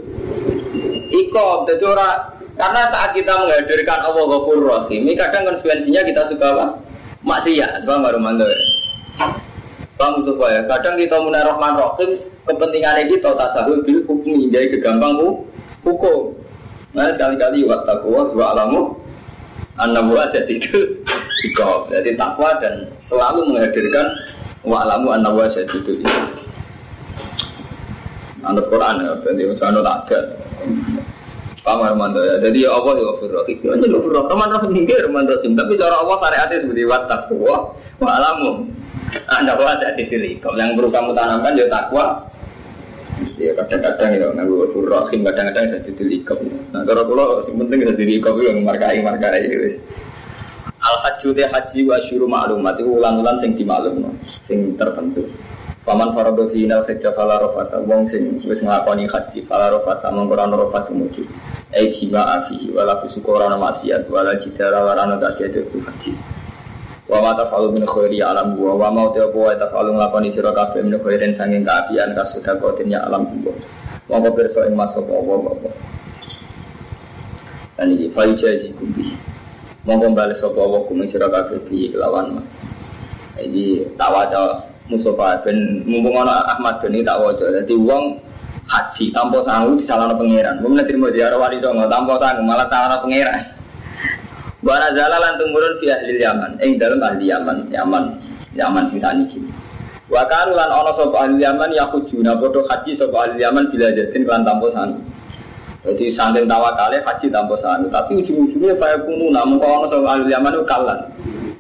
[1.12, 6.48] iko jadi ora karena saat kita menghadirkan Allah ghafur rahim, ini kadang konsekuensinya kita suka
[6.56, 6.66] apa?
[7.28, 8.48] Maksiat, paham baru mandor.
[10.00, 15.20] Paham supaya kadang kita mulai rahman rahim, kepentingannya kita tasahul bil hukum jadi kegampang
[15.84, 16.32] hukum.
[16.96, 19.04] Nah sekali-kali wa takwa wa lamu
[19.76, 20.80] jadi itu
[21.52, 24.08] ikob jadi takwa dan selalu menghadirkan
[24.64, 25.94] wa'lamu anak buah jadi itu
[28.46, 30.20] anak Quran ya jadi misalnya ada
[31.66, 32.38] Pamar mando ya.
[32.38, 33.58] Jadi ya Allah ya Ghafur Rahim.
[33.58, 34.30] Ya jadi Ghafur Rahim.
[34.30, 35.24] Teman Rahim ini Rahman.
[35.58, 37.56] Tapi cara Allah syariatnya seperti wat takwa
[37.98, 38.70] wa alamu.
[39.34, 40.30] Anda buat jadi.
[40.46, 42.22] Kalau yang perlu kamu tanamkan ya takwa
[43.36, 46.40] Ya kadang-kadang ya nganggo Rahim, kadang-kadang jadi dilikop.
[46.72, 49.76] Nah, kalau kalau yang penting jadi dilikop yang markai markai ya.
[50.86, 54.16] Al haji te haji wa syuru ma'lumat itu ulang-ulang sing dimaklum,
[54.48, 55.28] sing tertentu.
[55.84, 57.44] Paman faradu fi inal hajja fala
[57.86, 61.28] wong sing wis nglakoni haji fala rafata mongko ora ana rafat sumuju.
[61.76, 66.12] Ai jima afihi wala fusuq ora ana maksiat haji.
[67.06, 70.82] Wa ma tafalu min khairi alam wa wa ma ta wa tafalu nglakoni sira kabeh
[70.82, 73.54] min khairin sanging kaapian kasuda kotin ya alam wa.
[74.10, 75.70] Monggo pirsa ing masuk apa apa.
[77.78, 79.14] Dan ini faijazi kumbi.
[79.86, 82.42] Monggo balik sapa wa kum sira kabeh bi kelawan.
[83.38, 87.54] Ini tak waca Mustafa ben mumpung ana Ahmad ben tak waca.
[87.54, 88.18] Dadi wong
[88.66, 90.58] haji tanpa sanggup disalahno pangeran.
[90.58, 93.55] Mun terima ziarah wali songo tanpa sanggup malah salahno pangeran.
[94.66, 98.04] Wa nazala lan tumurun fi ahli Yaman, ing dalem ahli Yaman, Yaman,
[98.58, 99.38] Yaman sing saniki.
[100.10, 103.94] Wa karu lan ana sapa ahli Yaman ya hujuna padha haji sapa ahli Yaman bila
[103.94, 104.98] jatin lan tanpa sanu.
[105.86, 110.34] Jadi saking tawakale haji tanpa sanu, tapi ujung-ujungnya kaya kuno namun kok ana sapa ahli
[110.34, 111.00] Yaman kalan.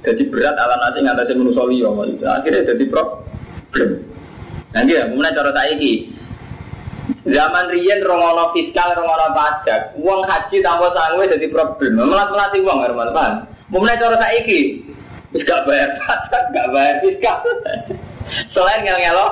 [0.02, 1.90] Jadi berat ala nasi ngatasi manusia liya
[2.42, 3.90] Akhirnya jadi problem.
[4.74, 6.15] Nanti ya, mulai cara saiki,
[7.26, 11.98] Zaman riyen rongono fiskal, rongono pajak, uang haji tanpa sangwe jadi problem.
[11.98, 13.34] Melat melatih uang teman teman.
[13.74, 14.86] Mulai cara saiki,
[15.34, 17.42] wis gak bayar pajak, gak bayar fiskal.
[18.54, 19.28] Selain ngel ngelo,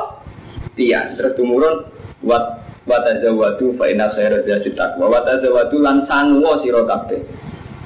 [0.77, 1.85] iya terus tumurun
[2.25, 5.13] buat buat aja waktu fainal saya zati takwa.
[5.13, 7.21] Buat aja waktu lan sangu siro kabeh.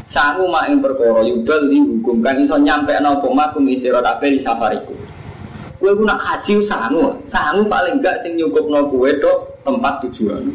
[0.07, 4.96] Sangu mak ing perkara yudal dihukum kan iso nyampe nopo makum isiro kabeh di safariku.
[5.77, 10.49] Kue guna haji sangu, sangu paling gak sing nyukup no kue dok tempat tujuan.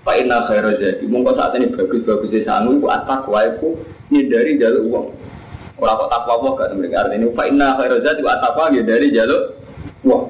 [0.00, 3.74] Pak Inna khairu jadi, mongko saat ini bagus-bagus di sana, itu atakwa itu
[4.08, 5.06] dari jalur uang.
[5.76, 9.42] Orang kok takwa apa gak mereka artinya Pak Inna khairu jadi, atakwa dari jalur
[10.06, 10.24] uang.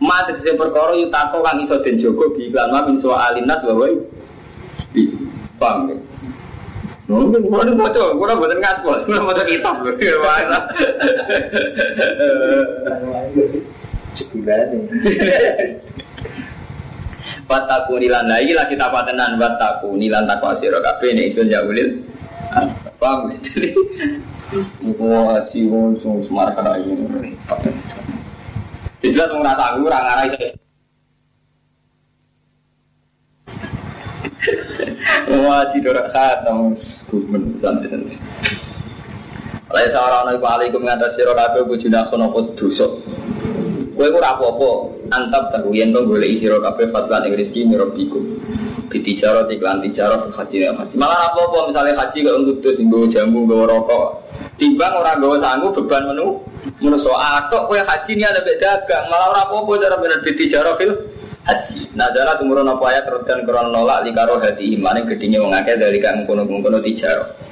[0.00, 3.88] Mati sisi perkara itu takwa kang iso den jogo bi iklan ma min alinas bahwa
[5.60, 5.96] paham ya.
[7.10, 9.82] Mungkin ini bocor, kurang buatan ngaspol, kurang buatan kitab.
[14.14, 14.70] Sebulan
[17.50, 18.70] Wataku nilan lagi lah.
[18.70, 19.42] Kita patenan.
[19.42, 21.98] Wataku nilan takwa siro kabeh nih isun jawulil
[23.02, 23.34] Paham?
[24.98, 25.94] Mau haji, mau
[26.26, 27.34] semar kata ini
[29.02, 30.26] Jadi lah ngerasa aku orang arah
[35.28, 36.72] Wah, cidora khatam
[37.12, 38.16] Gumen, santai-santai
[39.70, 43.04] Oleh seorang nabi alaikum ngatas siro kabeh bujuna kono pos dusuk
[44.00, 44.68] Kowe ora apa-apa
[45.12, 48.16] antap tahu yen to golek sira kabeh fatwa ning rezeki mirabiku.
[48.88, 50.96] Bitijaro iklan tijaro haji nek haji.
[50.96, 54.24] Malah apa-apa misalnya haji kok ngudus nggo jamu nggo rokok.
[54.56, 56.40] Timbang ora nggo sangu beban menu
[56.80, 59.04] menungso atok kowe haji ni ada dagang.
[59.12, 60.96] Malah apa-apa cara bener bitijaro fil
[61.46, 61.80] haji.
[61.96, 65.76] Nah, dalam tumurun apa ayat dan krono nolak likaro hati iman yang gedenya wong akeh
[65.78, 67.50] dari kang kono-kono tijaro.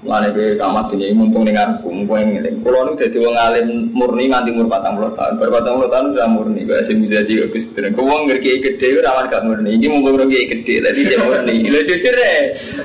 [0.00, 2.64] Mulane kowe kamat dunia mumpung ning aku, mumpung yang ngeling.
[2.64, 5.32] Kulo nu dadi wong alim murni nganti umur 40 tahun.
[5.36, 7.84] Bar 40 tahun sudah murni, kok sing bisa jadi Gus Dur.
[7.92, 9.76] Ku wong ngerti gede ora gak murni.
[9.76, 11.68] Iki mumpung ora gede, dadi dia murni.
[11.68, 12.36] Lha jujur e.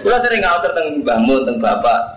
[0.03, 2.14] Kulo sering ngatur teng Mbah Mun, teng Bapak.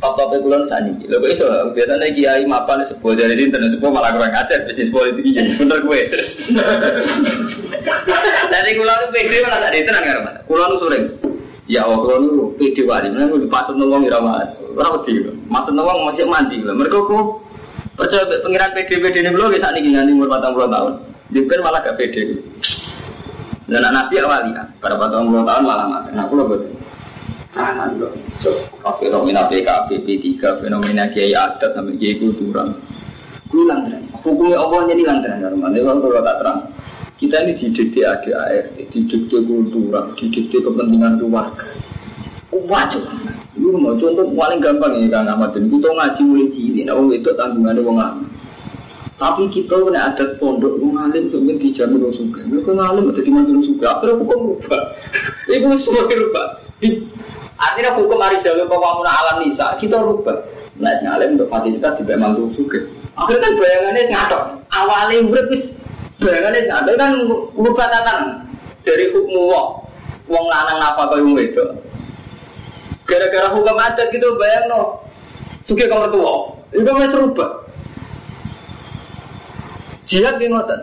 [0.00, 4.64] Kulon sani, lho kok iso biasanya kiai mapan sebuah dari sinten sebuah malah kurang ajar
[4.64, 6.00] bisnis politik ini, bener gue.
[8.52, 11.04] Dari kulo nu pede malah tak ditenang karo Kulo nu sering
[11.70, 14.42] Ya Allah, kalau nu pede wali, gue dipasut nolong irama,
[14.74, 15.12] orang wedi,
[15.46, 16.56] maksud nolong masih mandi.
[16.64, 17.44] Mereka kok
[17.94, 20.92] percaya pengiran pede pede ini belum bisa nih nanti umur patang puluh tahun.
[21.30, 22.42] Dia malah gak pede.
[23.70, 26.10] Dan anak nabi awal ya, pada patang puluh tahun malah mati.
[26.10, 26.74] Nah, aku loh betul.
[27.50, 28.14] Perasaan loh.
[29.02, 30.26] Fenomena PKB, P3,
[30.62, 32.78] fenomena kiai adat sampai kiai kultural.
[33.50, 34.06] Gue lantran.
[34.22, 35.42] Hukumnya Allah jadi lantran.
[35.42, 36.60] Kalau kalau tak terang.
[37.20, 41.68] Kita ini didikte ADART, didikte kultural, didikte kepentingan keluarga.
[42.48, 43.04] Wajib.
[43.60, 45.52] Lu mau contoh paling gampang ya Kang Ahmad.
[45.52, 48.26] Kita ngaji mulai cilik, nah itu tanggungannya wong alim.
[49.20, 52.40] Tapi kita kena ada pondok wong alim sampai dijamin wong suka.
[52.48, 53.86] Lu kok alim ada di mana suka?
[54.00, 54.82] Akhirnya hukum berubah.
[55.54, 56.46] Ibu semua berubah.
[57.60, 60.40] Akhirnya hukum hari jalur kawamun alam nisa kita rubah.
[60.80, 62.80] Nah, sing alim untuk fasilitas di mantu suka.
[63.20, 64.42] Akhirnya kan bayangannya ngatok.
[64.72, 65.64] Awalnya wis
[66.20, 67.16] Bayangannya ada kan
[67.56, 68.44] merubah tatanan
[68.84, 69.68] dari hukum wong
[70.28, 71.64] wong lanang apa kau yang itu.
[73.08, 75.00] Gara-gara hukum adat gitu bayang no.
[75.64, 77.50] Suki kamar tua, itu masih serubah.
[80.04, 80.80] Jihad di ngoten.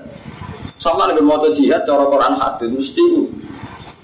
[0.82, 3.06] Sama dengan moto jihad, cara Quran hadis mesti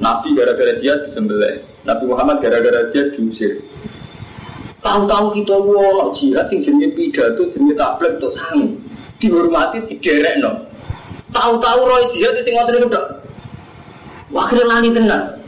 [0.01, 1.65] Nabi gara-gara jihad disembelih.
[1.83, 3.59] Nabi Muhammad gara-gara jihad diusir.
[4.83, 8.75] Tahu-tahu kita wong jihad yang jenis pidato, jenis tablet untuk sangi.
[9.19, 10.67] Dihormati, diderek no.
[11.31, 13.07] Tahu-tahu roy jihad sing ngoten niku tok.
[14.33, 15.39] Kira lali tenan.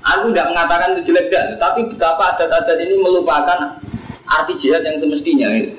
[0.00, 3.78] Aku tidak mengatakan itu jelek dan, tapi betapa adat-adat ini melupakan
[4.24, 5.48] arti jihad yang semestinya.
[5.54, 5.76] Gitu.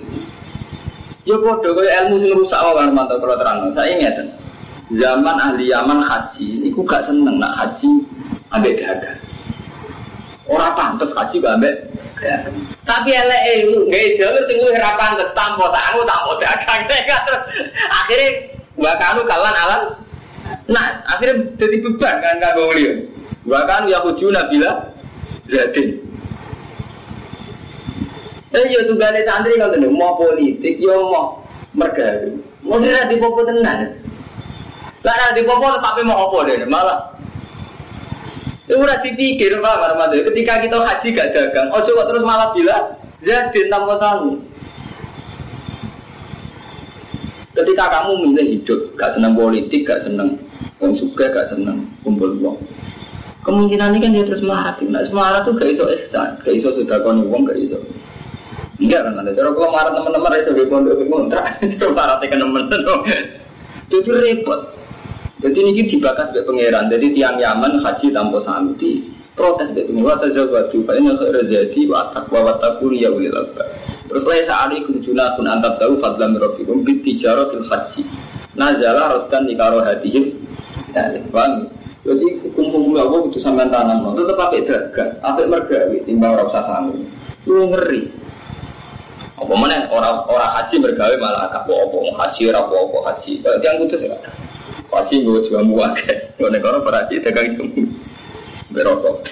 [1.26, 3.70] Ya bodoh, kaya ilmu sing rusak wae mantap kalau terang.
[3.74, 4.18] Saya ingat
[4.94, 7.90] zaman ahli Yaman haji, itu gak seneng nak haji
[8.54, 9.20] ambek dagang.
[10.52, 11.76] Orang pantas haji gak ambek
[12.86, 17.42] tapi elek itu nggak jalur sing luwih ra pantes tangu tanpa dagang terus
[17.90, 18.30] akhirnya
[18.82, 19.82] Wa kanu kalan alam.
[20.66, 22.94] Nah, akhirnya jadi beban kan kagak beliau.
[23.46, 24.90] Wa kanu ya hujuna bila
[25.46, 26.02] jadi.
[28.52, 31.46] Eh yo tunggane santri kan mau politik yo mau
[31.78, 32.28] mergawe.
[32.66, 33.96] Mau dira di popo tenan.
[35.06, 37.11] Lah di popo tapi mau apa deh malah.
[38.72, 40.16] Itu udah dipikir Pak Marmado.
[40.16, 44.40] Ketika kita haji gak dagang, ojo kok terus malah bilang jadi tanpa sangu.
[47.52, 50.40] Ketika kamu milih hidup, gak senang politik, gak senang
[50.80, 52.64] orang suka, gak senang kumpul uang.
[53.44, 54.80] Kemungkinan ini kan dia terus melarat.
[54.88, 57.76] Nah, melarat tuh gak iso ihsan, gak iso sudah kau uang, gak iso.
[58.80, 62.72] Enggak kan, cara kalau marah teman-teman itu di pondok kontrak, itu marah tekan teman
[63.92, 64.81] Itu repot.
[65.42, 66.86] Jadi ini dibakas sebagai pangeran.
[66.94, 70.06] Jadi tiang Yaman haji tanpa sami protes sebagai pangeran.
[70.06, 73.68] Wa tazawwaju fa inna khairu zati wa taqwa wa taqul ya ulil albab.
[74.06, 78.04] Terus ini kunjuna pun antar tahu fadlan rabbikum bit tijaro fil haji.
[78.54, 80.36] Nazala rotan di karo hatihim.
[80.92, 81.72] Ya, bang.
[82.02, 84.18] Jadi hukum-hukum Allah itu sampai tanam.
[84.18, 86.98] Tetap pakai dagang, pakai mergawi, timbang rasa sanggup.
[87.46, 88.10] Lu ngeri.
[89.38, 93.32] Apa mana orang orang haji mergawe malah apa apa haji apa apa haji.
[93.64, 94.18] Yang putus ya.
[94.92, 95.98] Haji gue juga muak.
[96.38, 97.84] Gue negara berhaji dagang jamu.
[98.72, 99.28] Berokok.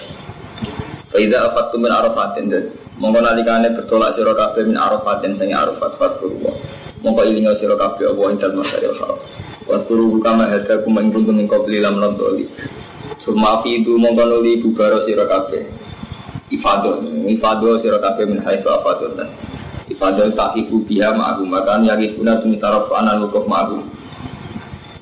[1.10, 2.64] Faidah apa tuh min arafatin dan
[3.00, 6.52] Mongko nalikane bertolak sira kabeh min arafatin sing arafat fatkurwa.
[7.00, 9.20] Mongko ilinga sira kabeh apa ing dalem masyaril haram.
[9.64, 12.52] Waskuru kama hada kum ing kuntum ing qabli lam nadoli.
[13.24, 15.64] Suma fi itu mongko nuli bubaro sira kabeh.
[16.52, 19.32] Ifado, ifado sira kabeh min haitsu afadun nas.
[20.00, 23.99] Padahal tak ibu biha ma'agum Maka yaki guna demi taraf anan wukuf ma'agum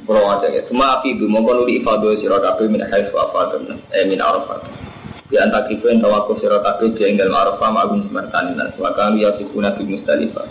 [0.08, 3.84] Kalau wajah ya Semua api ibu Maka nuli ifadu sirot api min haisu afadun nas
[3.92, 4.64] Eh min arafat
[5.28, 8.72] Di antak ibu yang tawakuf sirot api Dia yang dalam arafah ma'agum semertani nas.
[8.80, 10.48] Maka yaki guna di mustalifah.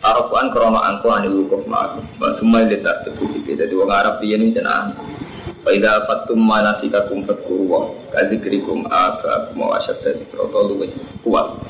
[0.00, 2.08] Arafan krono angko anil wukuf ma'agum
[2.40, 3.44] Semua yang letak terbukti.
[3.44, 5.04] Jadi wong Arab dia ini jenah angko
[5.68, 7.80] Faida fatum manasikakum fadkuru wa
[8.16, 10.88] kadzikrikum abakum wa asyadda dzikra luwih
[11.20, 11.60] kuat.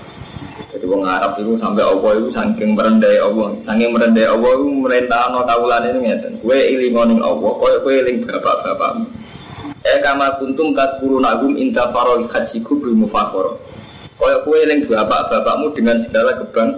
[0.59, 5.31] Jadi wong Arab itu sampai Allah itu saking merendai Allah, saking merendai Allah itu merintah
[5.31, 6.33] no kawulan itu ngeten.
[6.43, 9.07] Kue iling ning Allah, kue kue iling bapak-bapakmu.
[9.87, 13.57] Eh kama kuntum kat nagum inta farol hajiku bil mufakhor.
[14.19, 16.71] Kue kue iling bapak-bapakmu dengan segala kebang.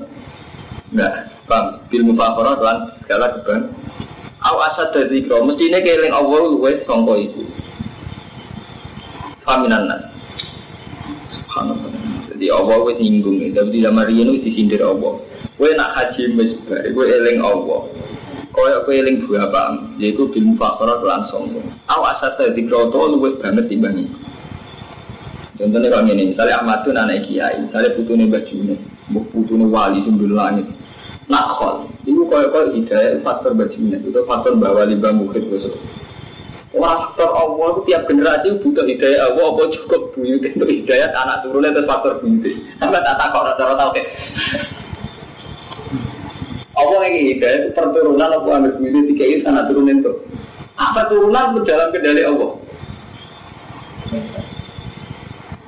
[0.93, 1.12] Enggak,
[1.49, 3.62] bang, bil mufakhor dengan segala kebang.
[4.40, 7.45] Aw asad dari kro, mestinya keling Allah luwe songko itu.
[9.45, 10.05] Faminan nas.
[11.29, 12.00] Subhanallah.
[12.40, 15.20] Jadi Allah wes nyinggung tapi zaman riyen itu disindir Allah.
[15.61, 17.85] Kue nak haji mesbar, kue eling Allah.
[18.48, 21.68] Kue kue eling dua paham, yaitu bil mufakhara kelan sombong.
[21.92, 24.09] Aw asad dari kro to luwe banget timbang.
[25.61, 28.81] Contohnya kalau ini, misalnya Ahmad itu anak kiai, misalnya putune Mbah Junet,
[29.12, 30.64] putune wali sumber langit,
[31.31, 35.79] nakhol itu kaya kaya hidayah faktor bajinya itu faktor bawa limbah mukid besok
[36.71, 41.43] orang faktor Allah itu tiap generasi butuh hidayah Allah apa cukup buyut untuk hidayah anak
[41.43, 42.47] turunnya itu faktor buyut
[42.79, 44.07] sampai tak takut orang tahu deh
[46.79, 50.13] Allah yang hidayah itu perturunan apa ambil buyut tiga ini anak turunin itu
[50.81, 52.51] apa turunan itu dalam kendali Allah.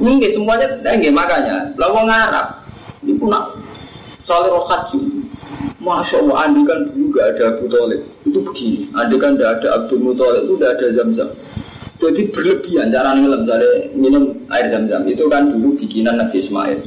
[0.02, 2.58] Ini semuanya enggak makanya lawan Arab
[3.06, 3.54] itu nak
[4.26, 5.21] soal roh haji
[5.82, 8.00] Masya Allah, andi kan dulu gak ada Abu Talib.
[8.22, 11.30] Itu begini, andi kan gak ada Abdul Muthalib, itu gak ada zam-zam.
[11.98, 15.06] Jadi berlebihan cara ngelam, misalnya minum air zam-zam.
[15.06, 16.78] Itu kan dulu bikinan Nabi Ismail.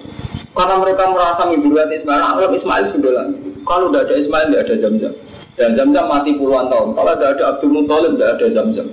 [0.55, 3.35] Karena mereka merasa mimpikan Ismail, nah, Ismail sudah lagi.
[3.67, 5.13] Kalau udah ada Ismail, tidak ada zam-zam.
[5.55, 6.95] Dan zam-zam mati puluhan tahun.
[6.95, 8.87] Kalau tidak ada Abdul Muthalib, tidak ada zam-zam.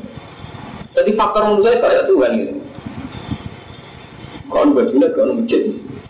[0.92, 2.54] Jadi faktor menurut saya kayak Tuhan gitu.
[4.50, 5.62] Kalau bajunya, kalau masjid.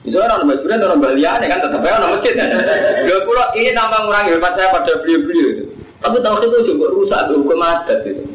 [0.02, 2.34] Itu orang Madura, orang Baliane kan tetap orang masjid.
[3.06, 5.64] Dua pulau ini tanpa mengurangi hormat saya pada beliau-beliau itu.
[6.02, 8.26] Tapi tahu itu juga rusak tuh hukum adat itu.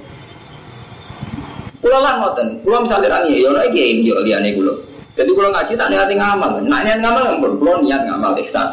[1.84, 2.24] Pulau lah
[2.64, 4.80] pulau misalnya rangi, ya orang ini yang liane pulau.
[5.20, 8.68] Jadi pulau ngaji tak niat ngamal, nak niat ngamal nggak pulau niat ngamal ihsan.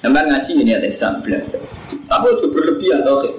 [0.00, 1.60] Sampai ngaji ini niat ihsan belajar.
[2.08, 3.32] Tapi itu berlebihan tau sih.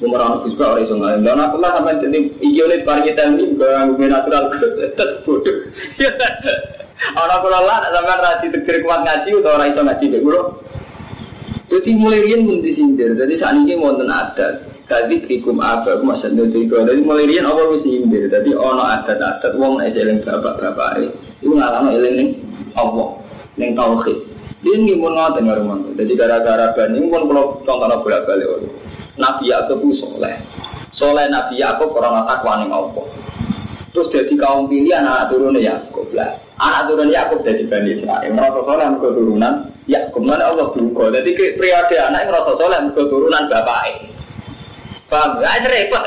[0.00, 1.20] Umar anak juga orang iso ngalim.
[1.22, 4.48] Dan aku lah sampai jadi iki oleh varietas ini bukan natural
[4.80, 5.56] tetap bodoh.
[7.00, 10.42] Orang kula lah sampean ra ditegir kuat ngaji atau ora iso ngaji mek kula.
[11.70, 13.14] Jadi mulai rian pun disindir.
[13.16, 14.68] Jadi saat ini wonten adat.
[14.90, 18.26] Tadi krikum apa aku masa itu Jadi mulai rian awal wis sindir.
[18.26, 22.28] Jadi ono adat-adat wong nek eling bapak-bapak itu ngalami eling ning
[22.76, 23.16] Allah,
[23.56, 24.18] ning tauhid.
[24.60, 25.62] Dia ini pun ngoten karo
[25.96, 28.68] Jadi gara-gara ban ini pun kalau contohnya bolak-balik
[29.16, 30.36] Nabi Yakub itu soleh.
[31.32, 33.06] Nabi Yakub orang takwa ning Allah.
[33.94, 36.49] Terus jadi kaum pilihan anak turunnya Yakub lah.
[36.60, 38.36] Anak turun Yakub dari Bani Israel.
[38.36, 40.20] Merasa soleh mereka turunan Yakub.
[40.20, 41.08] Mana Allah duga.
[41.08, 43.82] Jadi periode anak merasa soleh mereka turunan bapak.
[45.08, 45.40] Paham?
[45.40, 46.04] Gak repot.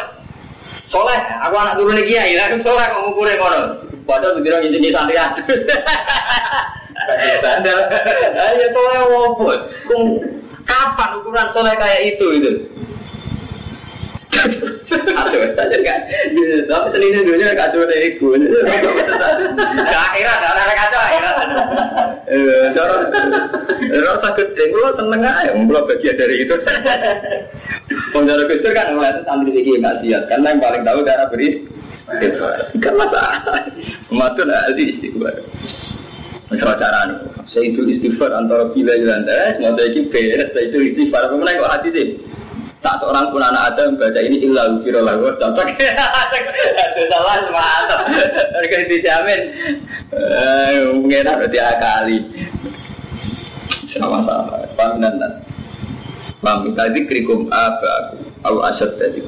[0.86, 2.38] Soleh, aku anak turun kiai.
[2.38, 3.62] Lah soleh kok ngukurin ngono.
[4.04, 5.42] Padahal orang jenis santri aja.
[7.42, 7.78] Sandal.
[8.38, 9.60] Ayo soleh wobot.
[10.70, 12.52] Kapan ukuran soleh kayak itu itu?
[15.14, 16.00] Aduh, saja kan.
[16.68, 18.34] Tapi selinnya dunia kacau deh ego.
[19.88, 21.36] Akhirat, ada kacau akhirat.
[22.24, 22.96] Eh, cara
[23.94, 26.56] rasa gede, gue seneng aja, gue bagian dari itu.
[28.16, 31.56] Penjara Gustur kan mulai itu santri lagi nggak siap, karena yang paling tahu cara beris.
[32.82, 33.38] Kan masalah.
[34.10, 35.36] Matun di istighfar.
[36.50, 37.18] Masalah cara nih.
[37.50, 40.50] Saya itu istighfar antara bila dan tes, mau itu beres.
[40.54, 41.30] Saya itu istighfar.
[41.30, 42.08] Kemudian kok hati sih?
[42.84, 45.32] Tak seorang pun anak Adam baca ini illa ufiro lagu?
[45.40, 48.00] Cocok itu salah mantap
[48.60, 49.42] mereka dijamin.
[51.00, 52.18] Mungkin berarti akali.
[53.88, 54.68] Sama-sama.
[54.76, 55.34] Paminan nas?
[56.44, 56.76] Paham.
[56.76, 58.20] Tadi krikum apa?
[58.44, 59.24] Aku au asyad tadi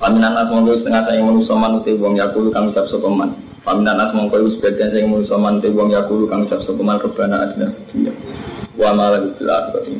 [0.00, 0.48] paminan nas?
[0.48, 3.36] Mongko setengah saya manusia manute wong yakulu kang ucap sopeman
[3.68, 4.16] paminan nas?
[4.16, 8.16] Mongko sebagian saya manusia manute wong yakulu kang ucap sopeman rebana adina dunia.
[8.80, 9.92] Wa malah bil akhirati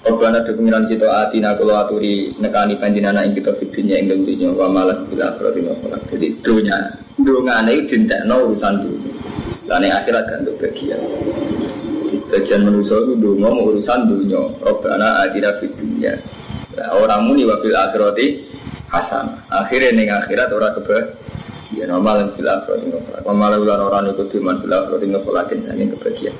[0.00, 4.48] Rabbana de pengiran kita atina kula aturi nekani panjenengan ing kita fitunya ing dalem dunya
[4.48, 6.78] wa malah bila akhirat wa Jadi dunya
[7.20, 9.12] dungane dintekno urusan dunya.
[9.68, 11.00] Lan akhirat kan untuk bagian.
[12.32, 14.40] Bagian manusia itu dungo mau urusan dunia.
[14.64, 16.16] Rabbana atina fitunya.
[16.80, 18.40] Nah, orang muni wa bil akhirati
[18.88, 19.36] hasan.
[19.52, 21.12] Akhirnya ning akhirat ora keba
[21.76, 22.88] Ya normal bil akhirati
[23.20, 26.36] wa malah ular orang ikut iman bil akhirati wa saking kebahagiaan.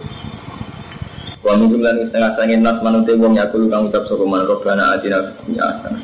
[1.41, 5.25] Wa min jumlah setengah sangin nas manute wong yakulu kang ucap sapa man robbana atina
[5.25, 6.03] fid dunya hasanah.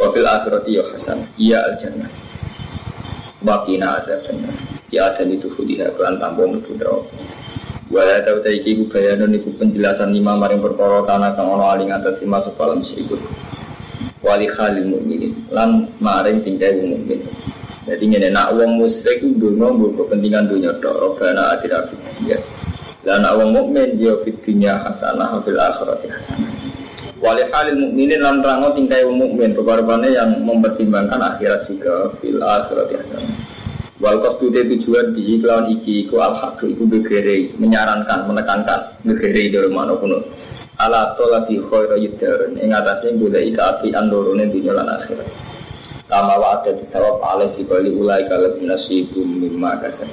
[0.00, 1.28] Wa fil akhirati ya hasanah.
[1.36, 2.10] Iya al jannah.
[3.44, 4.00] Wa qina.
[4.94, 7.10] Ya ada itu fudiha kelan tampo mlebu neraka.
[7.86, 12.40] Wala tau ta iki bayanan penjelasan lima maring perkara tanah kang ana aling atas lima
[12.42, 13.20] sepalam sikut.
[14.24, 17.28] Wali khalil mukminin lan maring tingkai mukmin.
[17.86, 22.38] Jadi ngene nak wong musyrik ndonga nggo kepentingan dunya tok, robana akhirah dunya.
[23.06, 26.50] Lan nak wong mukmin dia fit dunya hasanah fil akhirati hasanah.
[27.22, 32.94] Wali halil mukminin lan rango tingkai wong mukmin rupa-rupanya yang mempertimbangkan akhirat juga fil akhirati
[32.98, 33.36] hasanah.
[34.02, 39.70] Wal kostu tujuan di iklan iki ku al haq iku begere menyarankan menekankan negere dari
[39.70, 40.26] mana kuno.
[40.82, 45.30] Ala tola bi khaira yiddarun ing atase golek api andorone dunya lan akhirat.
[46.10, 50.10] Kama wa ada disawab alaih dibali ulai kalau nasibum mimma kasar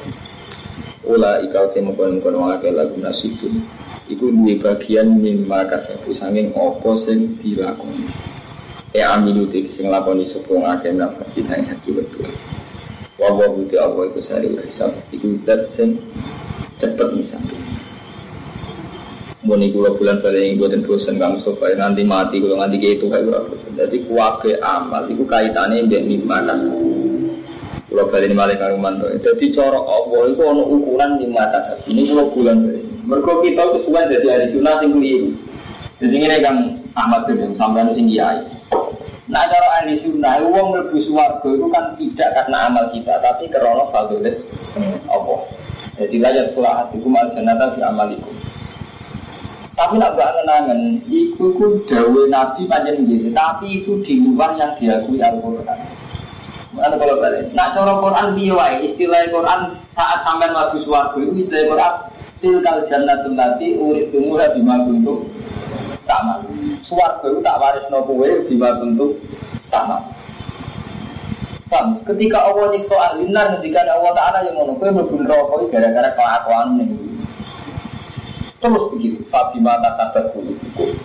[1.03, 3.67] Ulai kau temu kon kon wangake lagu nasibum
[4.07, 8.07] Iku duwe bagian mimma kasar Sanging opo sing dilakoni.
[8.95, 12.31] E amilu dik sing lakoni sepung ake nafasi sang haji betul
[13.19, 14.95] Wawa buti Allah iku sari hisab.
[15.11, 15.99] Iku dat sing
[16.79, 17.59] cepet misalnya
[19.43, 23.39] Muni kula bulan balik ini buatan bosan kamu supaya nanti mati kalau nanti kayak gue
[23.51, 23.75] bosan.
[23.75, 26.92] Jadi kuake amal itu kaitannya dengan lima kasar.
[27.93, 29.05] Kalau balik ini malah karo mantu.
[29.21, 31.77] Jadi cara Allah itu ono ukuran lima kasar.
[31.85, 32.57] Ini kalau bulan.
[33.05, 35.29] Mereka kita itu sesuai jadi hari sunnah sing keliru.
[36.01, 36.55] Jadi ini kan
[36.97, 38.41] Ahmad bin sampai sing kiai.
[39.29, 43.85] Nah cara ahli sunnah, uang melebu suwargo itu kan tidak karena amal kita, tapi karena
[43.93, 44.41] fadilat
[45.13, 45.39] Allah.
[46.01, 48.33] Jadi layak sekolah hatiku mal jannata di amalikum.
[49.73, 53.29] Tapi nak gak kenangan, itu ku dawe Nabi panjang gitu.
[53.33, 56.02] Tapi itu di luar yang diakui Al-Quran.
[56.73, 57.53] Mana kalau balik?
[57.53, 59.61] Nak cara Quran biwai, istilah Quran
[59.93, 61.93] saat sampai madu suwargo itu istilah Quran
[62.41, 65.29] tilkal jannatul lati urid tumuha bima kuntum
[66.09, 66.41] tamal.
[66.81, 69.13] Suwargo itu tak waris no kowe bima kuntum
[69.69, 70.01] tamal.
[72.05, 76.77] Ketika Allah nyiksa ahli nar, ketika Allah Ta'ala yang ngono, kowe mlebu neraka gara-gara kelakuan
[76.77, 76.93] ning
[78.61, 80.95] Terus begitu, Fabima kasabat kulubukum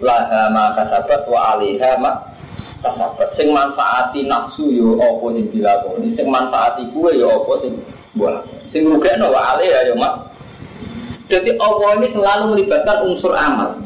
[0.00, 2.31] Laha ma kasabat wa alaiha ma
[2.82, 6.12] kasabat Sing manfaati nafsu yo opo sing dilakoni?
[6.12, 7.78] Sing manfaati kue yo opo sing
[8.18, 8.42] buah?
[8.68, 10.34] Sing rugekno wa alaiha yo mak.
[11.30, 13.80] Jadi Allah ini selalu melibatkan unsur amal.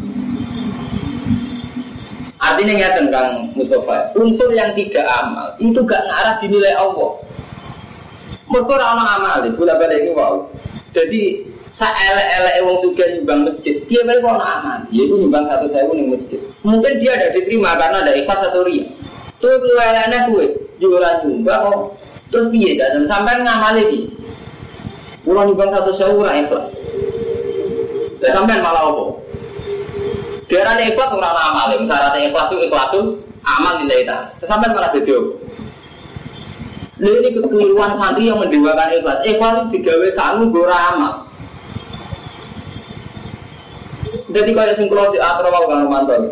[2.36, 7.22] Artinya ya tentang Mustafa, unsur yang tidak amal itu gak ngarah dinilai Allah.
[8.46, 10.34] Mereka orang amal itu, boleh balik ini wow.
[10.94, 11.22] Jadi
[11.76, 14.80] Saelek-elek wong juga nyumbang masjid, dia baik orang aman.
[14.88, 16.40] Dia itu nyumbang satu sewu nih masjid.
[16.64, 18.88] Mungkin dia ada diterima karena ada ikhlas atau ria.
[19.44, 20.46] Tuh itu eleknya gue,
[20.80, 21.78] jualan nyumbang kok.
[22.32, 24.00] Terus biaya dan sampai ngamal lagi.
[25.20, 26.64] Pulang nyumbang satu sewu orang ikhlas.
[28.24, 29.04] Dan sampai malah apa?
[30.48, 31.76] Dia ada ikhlas orang amal.
[31.76, 33.00] Misalnya ada ikhlas itu ikhlas itu
[33.44, 34.32] amal nilai tak.
[34.48, 35.12] Sampai malah jadi
[36.96, 39.20] Lalu ini kekeliruan santri yang mendewakan ikhlas.
[39.28, 41.25] Ikhlas itu digawe sangu gora amal.
[44.26, 46.22] Jadi kalau sing di atro mau kan mantan.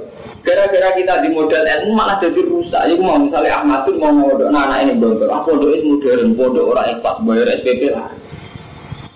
[0.44, 2.82] Gara-gara kita di modal ilmu malah jadi rusak.
[2.84, 5.32] Jadi mau misalnya Ahmad mau modal, nah anak ini bontor.
[5.32, 8.12] Aku modal itu modern, bodoh orang ikhlas bayar SPP lah.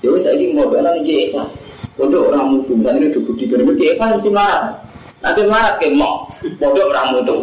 [0.01, 1.53] Ya wis saiki modal nanti ikhlas.
[2.01, 4.81] Bodoh orang mutu, misalnya ini duduk di gerem di ikhlas mesti marah.
[5.20, 7.37] Nanti marah ke mau, bodoh orang mutu.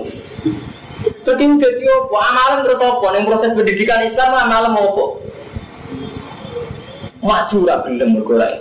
[1.05, 2.17] Jadi jadi apa?
[2.17, 3.05] Amalan terus apa?
[3.13, 5.05] Yang proses pendidikan Islam amalan apa?
[7.21, 8.53] Maju lah belum bergerak.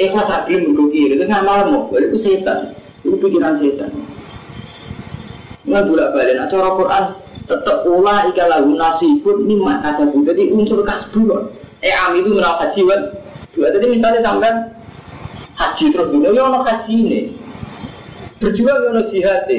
[0.00, 2.72] Ikhlas adil mergo kiri, itu ngamal mau, itu setan.
[3.04, 3.92] Itu pikiran setan.
[5.68, 7.04] Nggak bolak balik, nah cara Quran
[7.46, 10.24] tetap ulah ika lagu nasibun mimma kasabu.
[10.24, 11.52] Jadi unsur kasbun.
[11.82, 13.02] Eh am itu menau haji kan.
[13.52, 14.50] Dua tadi misalnya sampai
[15.60, 17.20] haji terus dulu, ya ono haji ini.
[18.40, 19.50] Berjuang ya ono jihad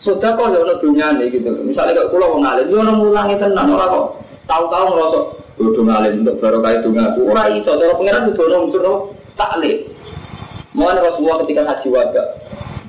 [0.00, 1.52] Sudah kok ya dunia nih gitu.
[1.60, 4.06] Misalnya kalau pulau ngalim, ya ono mulangi tenang orang kok.
[4.48, 5.24] Tahu-tahu ngerosok,
[5.60, 7.20] udah ngalim untuk barokah itu ngaku.
[7.28, 8.84] Orang itu, cara pengiran itu ono unsur
[9.40, 9.88] taklim.
[10.76, 12.24] Mohon Rasulullah ketika haji wada,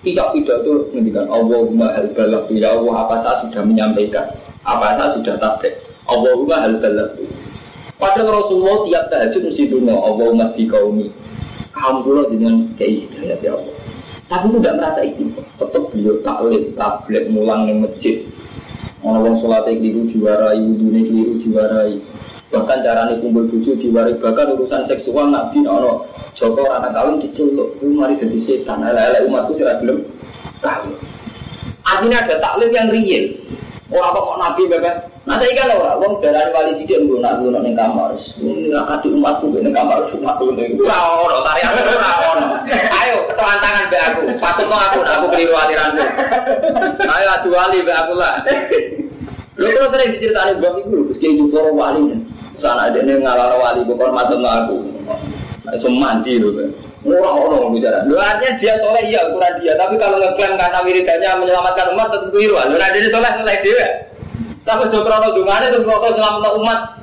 [0.04, 4.26] tidak pidato menghentikan Allahumma hal balak ya Allah apa saya sudah menyampaikan,
[4.68, 5.80] apa saya sudah tabrik.
[6.06, 7.16] Allahumma hal balak.
[7.96, 11.08] Padahal Rasulullah tiap tahajud mesti dungo Allahumma fi kaumi.
[11.82, 13.74] Dulu dengan kayak ya Allah.
[14.32, 15.24] Tapi itu tidak merasa itu.
[15.60, 18.16] Tetap beliau taklim, tablet, mulang di masjid.
[19.02, 22.00] Orang sholat keliru diwarai, wudhu keliru diwarai.
[22.52, 26.04] Bahkan caranya kumpul bucu diwarai, bahkan urusan seksual nabi ono
[26.36, 28.84] Joko anak kawin diceluk, itu mari jadi setan.
[28.84, 30.04] Ala-ala umatku sih belum
[30.60, 30.92] tahu.
[31.88, 33.24] Artinya ada taklim yang real.
[33.92, 34.96] Orang kok mau nabi bebek.
[35.28, 38.16] Nah saya kan orang, wong dari wali sidik nggak nak nggak neng kamar.
[38.40, 40.72] Ini nggak kati umatku neng kamar umatku neng.
[40.80, 42.52] Orang orang tarian orang.
[42.72, 43.86] Ayo ketelan tangan
[45.22, 46.04] aku keliru aliranku.
[47.04, 48.34] Ayo adu wali mbak aku lah.
[49.60, 52.18] Lu kalau sering diceritain bab itu, kayak itu para wali.
[52.62, 54.78] Sana ada nih ngalah wali, bukan matan aku.
[55.82, 56.54] Semua mandi loh.
[57.02, 58.06] Orang-orang bicara.
[58.06, 62.30] Lu artinya dia soleh iya ukuran dia, tapi kalau ngeklaim karena wiridannya menyelamatkan umat tentu
[62.30, 62.62] keliru.
[62.70, 63.88] Lu ada soleh soleh dia.
[64.62, 67.02] Tapi jokrono dungane terus kok selamat umat.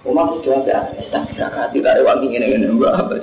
[0.00, 3.20] Umat itu jawab ya, astagfirullah, tidak ada wangi ini ini, enggak apa.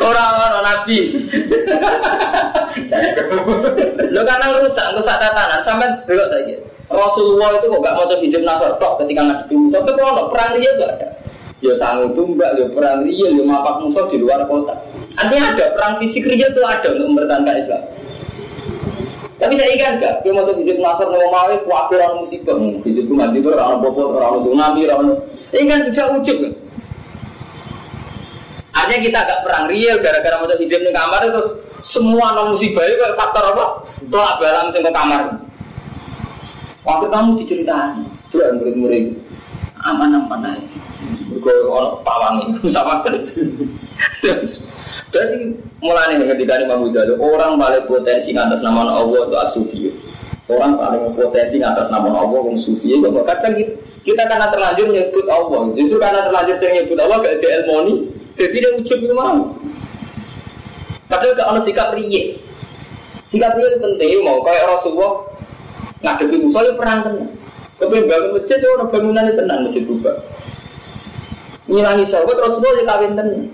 [0.00, 1.12] Orang-orang nabi.
[4.16, 6.56] Lo karena rusak, rusak tatanan, sampai belok saja.
[6.92, 9.80] Rasulullah itu kok gak mau hijab nasor tok ketika ngadepi musuh.
[9.84, 11.08] Tapi kalau perang dia gak ada.
[11.62, 14.74] Ya tanggung tumbak, ya perang dia, ya mapak musuh di luar kota.
[15.14, 17.82] Artinya ada perang fisik dia itu ada untuk mempertahankan Islam.
[19.42, 22.54] Tapi saya ingat gak, dia mau hijab nasor mau mau kuatir orang musibah.
[22.58, 25.18] Hijab itu mati itu orang bobot, orang nabi, orang
[25.52, 26.52] ini kan sudah ujub kan.
[28.72, 31.42] Artinya kita agak perang real gara-gara mau hijab di kamar itu
[31.86, 33.64] semua non musibah itu faktor apa?
[34.08, 35.51] Tolak balang sing kamar.
[36.82, 39.14] Waktu kamu diceritain, tuh yang murid-murid
[39.86, 40.78] aman-aman aja.
[41.30, 43.02] Gue orang pawang ini sama
[45.12, 45.36] Jadi
[45.84, 49.80] mulai nih ketika ini Imam Ghazali orang paling potensi atas nama Allah itu asufi.
[50.48, 52.96] Orang paling potensi atas nama Allah yang sufi.
[52.96, 53.72] Itu kadang kita,
[54.08, 55.60] kita karena terlanjur nyebut Allah.
[55.76, 57.94] Justru karena terlanjur nyebut Allah gak ada ilmoni.
[58.40, 59.52] Jadi dia ucap itu mau.
[61.12, 62.40] Padahal gak sikap riye.
[63.28, 64.24] Sikap riye itu penting.
[64.24, 65.28] Mau kayak Rasulullah
[66.02, 67.30] ngadepi musuh ya perang tenang.
[67.78, 70.16] Kepengen bangun masjid ya orang bangunan itu tenang masjid berubah.
[71.70, 73.44] Ngilangi sahabat Rasulullah ya kawin tenang.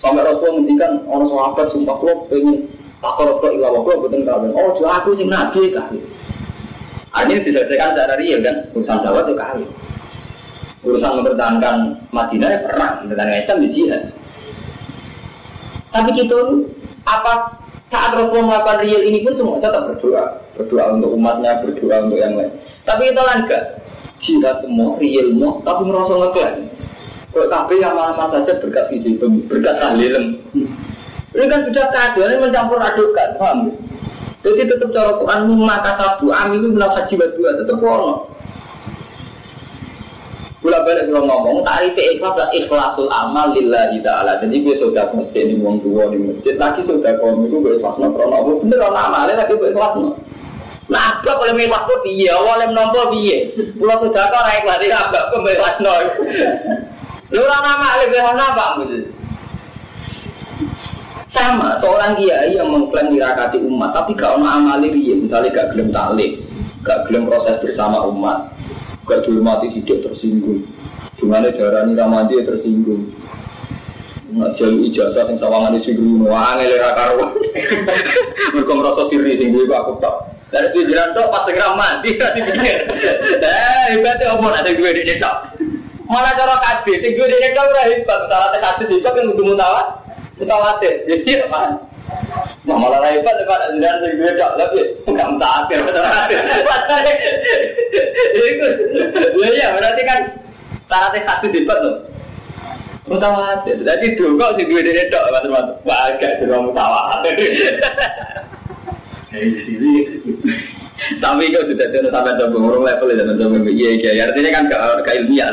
[0.00, 2.56] Sampai Rasulullah menghentikan orang sahabat sumpah kulo pengen
[3.02, 4.50] takor ke ilah waklo betul kawin.
[4.54, 6.02] Oh jual aku sing nabi kawin.
[7.10, 9.68] Artinya diselesaikan secara real kan urusan sahabat itu kawin.
[10.80, 11.76] Urusan mempertahankan
[12.08, 14.02] Madinah ya perang, mempertahankan Islam di jihad.
[15.90, 16.38] Tapi kita
[17.04, 17.59] apa
[17.90, 20.24] saat Rasulullah melakukan real ini pun semua tetap berdoa,
[20.54, 22.54] berdoa untuk umatnya, berdoa untuk yang lain.
[22.86, 23.62] Tapi kita kan enggak
[24.22, 26.56] jihad semua, real semua, tapi merasa ngeklaim.
[27.30, 30.38] Kalau tapi yang mana saja berkat visi, berkat tahlilem.
[31.30, 33.58] Ini kan sudah keadaan mencampur adukan, paham?
[34.40, 38.24] Jadi tetap cara Quran maka sabu amin itu bilang haji dua tetap orang.
[40.60, 44.36] Gula balik kalau ngomong tarif ikhlas ikhlasul amal lillahi ta'ala.
[44.44, 47.96] Jadi gue sudah konsep di wong tua di masjid lagi sudah kaum itu gue ikhlas
[47.96, 50.20] no krono apa bener orang amalnya lagi gue ikhlas no.
[50.92, 53.56] Nah, apa kalau ikhlas kok iya, awalnya menompo piye.
[53.80, 55.92] Pulau sudah kau naik lagi abak kok ikhlas no.
[57.32, 58.72] Lu orang amalnya gue ikhlas apa
[61.30, 65.88] sama seorang kiai yang mengklaim dirakati umat tapi gak ono amali riya misalnya gak gelem
[65.94, 66.42] taklim
[66.82, 68.50] gak gelem proses bersama umat
[69.10, 70.62] gak dihormati hidup tersinggung.
[71.18, 73.10] Gimana darah ini ramadi tersinggung.
[74.30, 77.34] Nggak jauh ijazah sing sawangan isi dulu Wah ngelera karuan
[78.54, 82.78] Mereka merasa diri sing gue aku tak Dari pikiran tuh pas segera mati Nanti pikir
[83.50, 85.36] Eh hebatnya apa nanti gue di tok?
[86.06, 88.20] Malah cara kabeh sing gue di tok ora hebat.
[88.30, 89.86] Cara tek hadis hebat kan kudu mutawat
[90.38, 90.94] Mutawatir.
[91.10, 91.60] Jadi apa
[92.60, 93.00] Nah, malah
[94.12, 96.44] gue tok tapi enggak mutawatir mutawatir.
[98.36, 98.68] Itu.
[99.56, 100.18] Ya berarti kan
[100.84, 101.96] syaratnya satu hebat loh.
[103.64, 104.06] Jadi
[105.08, 105.64] teman-teman.
[111.16, 112.36] Tapi sudah tidak sampai
[112.84, 113.24] level itu
[113.72, 114.68] iya iya artinya kan
[115.00, 115.48] ke ilmiah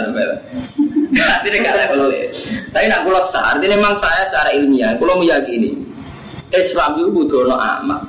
[1.15, 2.11] artinya level
[2.75, 5.86] tapi nak kulo artinya memang saya secara ilmiah kulo meyakini
[6.55, 8.01] Islam itu butuh no amal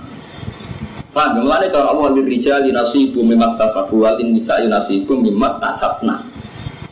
[1.09, 6.23] Paham, gimana cara Allah lirijal nasibu mimak tasabu walin nisa nasibu mimak tasabna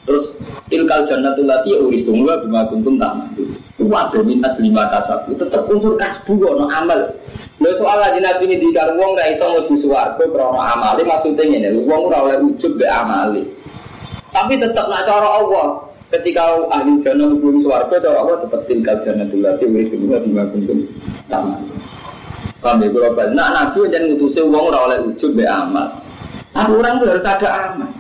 [0.07, 0.35] Terus
[0.71, 3.59] tilkal jannatul lati uristum wa bima kuntum ta'malu.
[3.83, 7.11] Wa minat lima kasabu tetap unsur kasbu ono amal.
[7.59, 11.69] Lho soal lagi nabi ini di wong ra iso mlebu swarga krana amale maksudnya ngene,
[11.89, 13.43] wong ora oleh ujub be amale.
[14.31, 19.41] Tapi tetap nak cara Allah ketika ahli jannah mlebu swarga cara Allah tetap tilkal jannatul
[19.43, 20.79] lati uristum wa bima kuntum
[21.27, 21.75] ta'malu.
[22.63, 26.03] Paham ya kalau nah nabi jangan ngutusi wong ora oleh ujub be amal.
[26.57, 27.91] Tapi orang itu harus ada amal.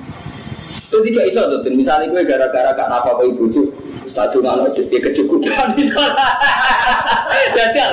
[0.86, 3.66] Itu tidak iso tuh, misalnya gue gara-gara gak apa apa ibu tuh,
[4.17, 6.29] Ustadz mana dia kecukupan sana.
[7.53, 7.85] Jadi,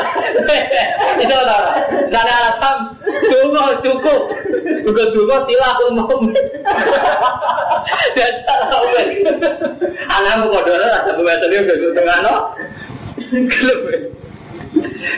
[1.20, 1.66] itu orang.
[2.08, 2.78] Dan alasan,
[3.28, 4.32] tunggu cukup.
[4.88, 6.32] Juga tunggu silah umum.
[8.16, 8.88] Dan salah
[10.16, 11.12] Anak mau kodoro, rasa
[11.52, 12.36] dia gak gue tengah no.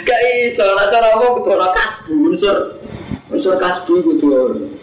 [0.10, 2.58] Gak iso, rasa apa kudu kasbu, unsur
[3.30, 4.74] unsur kasbu kudu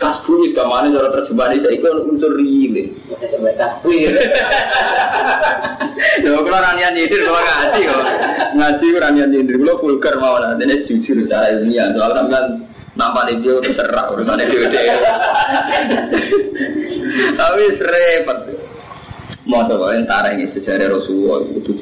[0.00, 2.96] kasbu wis kamane cara terjemahan saya ikut unsur rile.
[3.28, 3.88] Sampai kasbu.
[6.24, 8.04] Lho kalau ora niat nyindir kok ngaji kok.
[8.50, 12.26] ngaji orang yang nyindir lo vulgar mau nanti ini jujur secara ilmiah soal kan
[12.98, 14.66] nampak di video terserah urusannya dia
[17.38, 18.38] tapi repot
[19.46, 21.79] mau coba tarah ini sejarah Rasulullah itu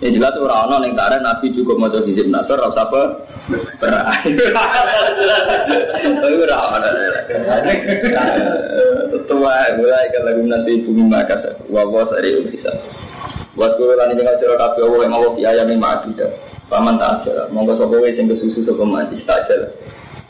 [0.00, 3.02] yang jelas orang-orang yang tarah Nabi juga mau hizib nasr rasa apa?
[3.80, 4.24] Berat.
[6.20, 6.82] Tapi orang-orang
[9.30, 12.70] tua mulai kan lagu nasi bumi makas wawas dari bisa
[13.54, 16.30] buat gue lan jangan sira kabeh Allah yang Allah ayam ini mati dah
[16.70, 19.70] paman tak aja monggo sapa wae sing kesusu sapa mati tak aja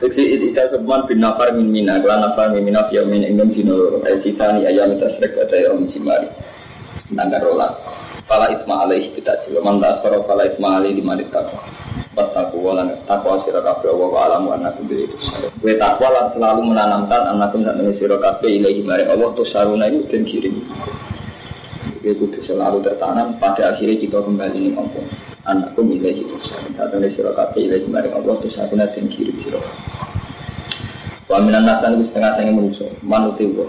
[0.00, 4.00] Teksi itu sebuah bin nafar min mina, kelan nafar min mina fiya min ingin dino.
[4.00, 6.24] Ayat kita ni ayam tasrek kata ya om simari.
[7.12, 7.76] Nanggar rolas.
[8.30, 11.66] Fala itma alaih kita juga mandat faro fala itma alaih di manit takwa.
[12.14, 15.18] Bertakwa walan takwa sira kabeh wa wa alamu annakum bi itu.
[15.58, 20.06] Kowe takwa selalu menanamkan annakum sak temen sira kabeh ilahi mari Allah tuh saruna itu
[20.06, 20.62] dan kirim.
[22.06, 25.04] Dia kudu selalu tertanam pada akhirnya kita kembali nih Allah.
[25.50, 26.36] Anakku milih itu.
[26.78, 29.66] Saat ini sirah kabeh ilahi mari Allah tuh saruna dan kirim sirah.
[31.26, 32.86] Wa minan nasan itu setengah sange manusia.
[33.02, 33.66] Manuti wa.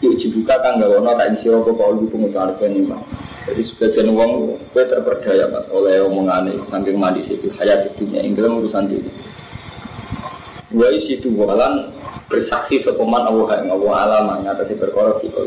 [0.00, 0.16] Yuk
[0.48, 2.96] gak wono tak isi apa kau lu pengutar penima.
[3.42, 8.38] Jadi sebagian uang gue terperdaya mas oleh omongan ini saking mandi sih hayat dunia ini
[8.38, 9.10] urusan diri.
[10.70, 11.90] Wa isi walan
[12.30, 15.42] bersaksi sopeman Allah yang Allah alam ngatasi perkara kita.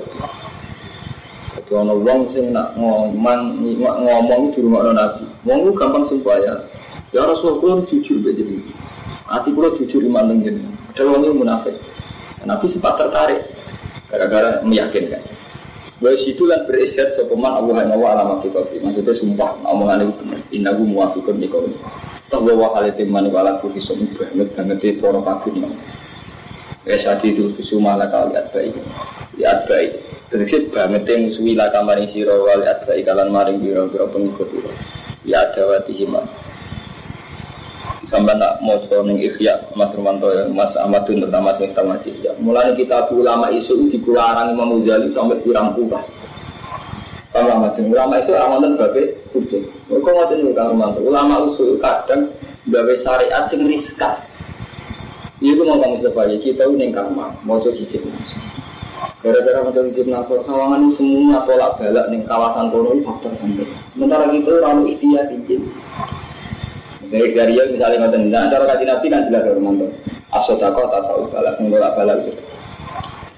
[1.55, 5.23] Jadi ono wong sing nak ngomong ngomong di rumah Nabi.
[5.47, 6.55] Wong lu gampang sumpah ya.
[7.15, 8.75] Ya Rasulullah kula jujur be jenengan.
[9.31, 10.75] Ati kula jujur iman jenengan.
[10.91, 11.75] Padahal wong iki munafik.
[12.43, 13.41] Nabi sempat tertarik
[14.11, 15.23] gara-gara meyakinkan.
[15.95, 21.39] Kan berisyat sopeman Allah yang Allah alamat kita Maksudnya sumpah, omongan itu benar Innahu muafikun
[21.39, 21.63] di kau
[22.27, 25.55] Toh bahwa hal itu mani wala kuhi somi banget banget itu para pagi
[26.85, 28.75] Ya saat itu kusuma laka lihat baik
[29.39, 29.91] Lihat baik
[30.33, 34.51] Terus banget yang musuhi laka maring siro wal lihat baik Kalan maring biro-biro pengikut
[35.23, 36.27] Ya ada wati himan
[38.06, 42.32] sampai nak mau ning ikhya Mas Romanto ya Mas Ahmadun terutama sing kita ngaji ya
[42.38, 46.06] mulai kita ulama isu di kularang Imam Ghazali sampai kurang puas.
[47.36, 49.03] Ulama itu ulama isu amalan babe
[49.36, 52.32] hujung mereka ngoten nih Kang ulama usul kadang
[52.70, 54.16] babe syariat sing riskan.
[55.43, 57.60] Itu mau kamu sebagai kita ini kamar mau.
[57.60, 58.08] Coba hijab
[59.20, 63.68] gara-gara mau coba hijab nasor sawangan ini semua tolak balak nih kawasan kono faktor sampai
[63.97, 65.62] sementara kita orang ikhtiar izin
[67.12, 69.88] dari dari misalnya ngoten, nah cara kaji nabi kan jelas ya mantu.
[70.34, 72.41] Asodako tak tahu balas, sing bolak balak gitu.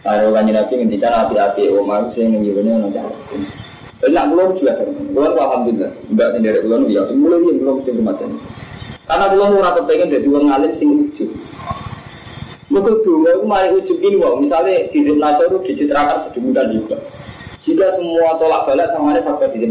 [0.04, 3.12] Kalau kaji nabi ngendikan hati-hati, omar sing ngiyune ono cara.
[3.98, 5.92] Banyak belum jelas ya, belum alhamdulillah.
[6.14, 8.32] Mbak sendiri belum ya, mulai yang belum mesti kematian.
[9.08, 11.30] Karena belum ora kepengen jadi wong alim sing ujub.
[12.68, 17.00] Maka dulu aku mari ujub ini wong, misalnya di Nasr dicitrakan sedemikian juga.
[17.64, 19.68] Jika semua tolak balik sama ada faktor di.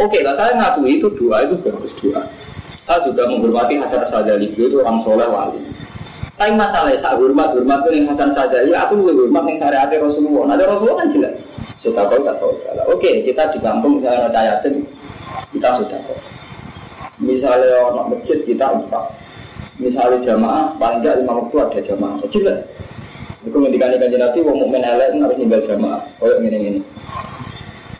[0.00, 2.24] Oke lah, saya ngakui itu doa itu bagus doa.
[2.84, 5.60] Saya juga menghormati Hasan Sadali itu orang soleh wali.
[6.34, 10.44] Tapi masalahnya saya hormat hormat itu yang Hasan Sadali, aku juga hormat yang syariat Rasulullah.
[10.52, 11.34] Nah Rasulullah kan jelas.
[11.80, 12.52] Sudah kau tak tahu.
[12.92, 14.84] Oke, kita di kampung misalnya ada yatim,
[15.52, 16.18] kita sudah tahu.
[17.20, 19.04] Misalnya orang masjid kita empat.
[19.80, 22.16] Misalnya jamaah, paling tidak lima waktu ada jamaah.
[22.30, 22.60] Jelas.
[23.44, 26.00] Itu ngendikan ikan Nabi, wong mukmin elek harus tinggal jamaah.
[26.22, 26.80] Oh yang ini ini.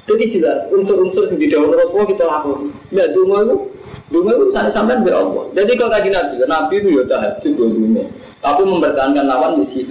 [0.04, 2.72] Jadi jelas unsur-unsur yang di dalam Rasulullah kita lakukan.
[2.92, 3.56] Ya, dulu itu
[4.14, 5.50] Dulu itu sana sampai be Allah.
[5.58, 8.06] Jadi kalau kaji Nabi, Nabi itu ya tahajud dua dunia.
[8.38, 9.90] Tapi mempertahankan lawan uji.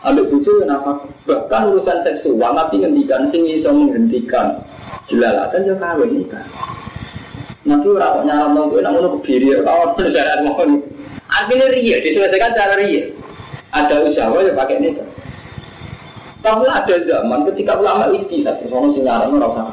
[0.00, 1.04] Ambil bucu kenapa?
[1.28, 4.64] Bahkan urusan seksual, Nabi ngendikan sing iso menghentikan
[5.04, 6.40] jelalatan ya kawin nikah.
[7.68, 10.80] Nabi ora kok nyaran nang kowe nang ngono kebiri kawon syarat mohon.
[11.28, 13.04] Artinya ria, diselesaikan cara ria.
[13.76, 15.08] Ada usaha ya pakai nikah.
[16.40, 19.66] Tapi ada zaman ketika ulama istihad, soalnya sing nyaran ora usah.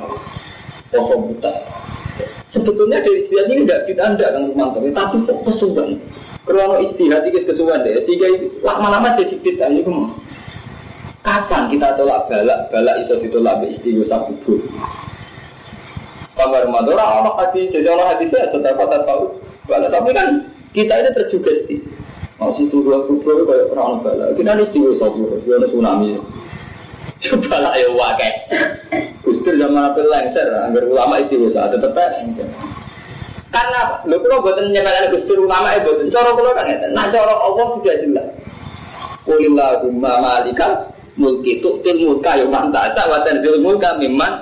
[0.91, 1.51] Pokok buta.
[2.57, 6.01] Sebetulnya dari istihad ini tidak ditanda kan Rumanto, tapi kok kesuwan.
[6.49, 9.93] Kalau istihad itu kesuwan deh, sehingga lama-lama jadi bid'ah itu
[11.27, 14.63] Kapan kita tolak balak, balak iso ditolak be istighosa kubur.
[16.39, 19.35] Kamar Rumanto, orang hadis, sejarah hadisnya sudah kota tahu
[19.67, 21.75] balak, tapi kan kita ini terjugesti.
[22.39, 26.17] Mau situ dua kubur kayak orang balak, kita ini istighosa kubur, ada tsunami.
[27.17, 28.31] Coba lah ya wakai.
[29.25, 32.47] Gustur zaman apa lengser, agar ulama istimewa tetap lengser.
[33.47, 36.77] Karena lo kalau buatan nyepelkan Gustur ulama itu buatan coro kalau kan ya.
[36.93, 38.27] Nah coro Allah sudah jelas.
[39.27, 40.71] Qulillahumma malikal
[41.17, 44.37] mulki tu'til mulka yuman ta'asa wa tanzil mulka mimman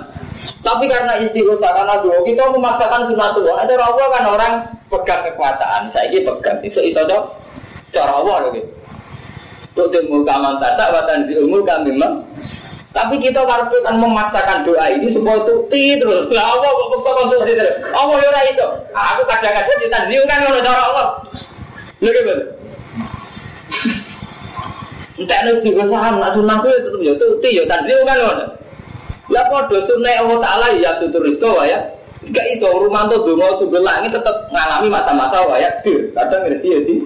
[0.60, 4.52] tapi karena istighosah karena dulu kita memaksakan sunatullah ada Allah kan orang
[4.92, 7.32] pegang kekuasaan saya ini pegang iso iso dong
[7.90, 8.70] cara Allah loh gitu
[9.76, 12.22] tuh mulka man tasa wa tanzil mulka mimman
[12.96, 16.32] Tapi kita karena kan memaksakan doa ini supaya tuti terus.
[16.32, 17.76] Lah apa kok di terus?
[17.92, 18.66] Apa yo ora iso?
[18.96, 21.06] Aku kadang-kadang ditanziu ngono cara Allah.
[22.00, 22.34] Lha gitu.
[25.20, 28.56] Entek nek di saham nak sunah kuwi tetep yo tuti yo tanziu ngono.
[29.28, 31.78] Ya padha sunah Allah taala ya tutur itu ya.
[32.32, 35.68] Gak itu rumah tuh dongo sebelah ini tetap ngalami mata-mata ya.
[35.84, 36.98] Kadang ngerti ya sih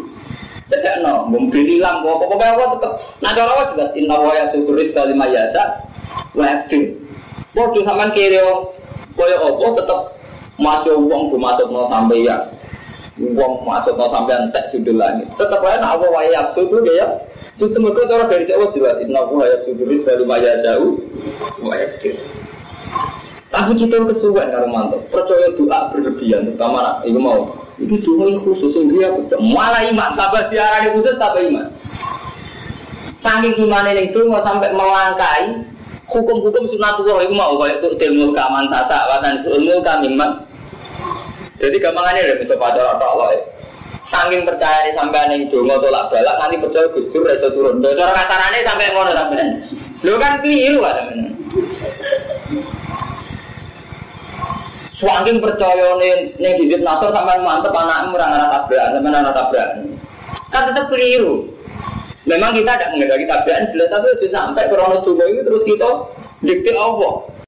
[0.70, 2.92] tidak no, mungkin hilang, apa apa apa tetap.
[3.18, 5.82] Nah cara apa juga inna wa ya syukuris kali mayasa,
[6.32, 6.94] wajib.
[7.50, 8.38] Bodoh sama kiri
[9.18, 10.00] kaya apa tetap
[10.56, 12.38] masuk uang masuk no sampai ya,
[13.18, 15.26] uang masuk no sampai entek sudah lagi.
[15.34, 17.06] Tetap aja apa waya syukur ya.
[17.60, 20.78] Itu mereka dari siapa jelas inna wa ya syukuris kali mayasa,
[21.60, 22.14] wajib.
[23.50, 27.50] Tapi kita kesuwen karo mantu, percaya doa berlebihan, terutama itu mau
[27.80, 29.08] itu cuma khusus yang dia
[29.56, 31.66] malah iman sabar diarani khusus tapi iman.
[33.16, 35.64] Saking iman ini itu mau sampai melangkai
[36.08, 40.44] hukum-hukum sunatullah itu mau kayak itu ilmu kaman tasa watan ilmu kamiman.
[41.60, 43.28] Jadi gampangannya udah bisa pada rata Allah.
[44.08, 47.84] Saking percaya nih sampai neng dongo tolak balak nanti percaya gusur reso turun.
[47.84, 49.44] Cara kasarannya sampai ngono sampai.
[50.00, 51.04] Lo kan keliru ada
[55.00, 59.78] Swaking percaya nih nih hizib nasor sampai mantep anak merang anak tabrakan sampai anak tabrakan.
[60.52, 61.48] Kan tetap keliru.
[62.28, 65.90] Memang kita tidak mengendaki tabrakan jelas tapi itu sampai krono tubuh itu terus kita
[66.44, 67.32] dikti Allah.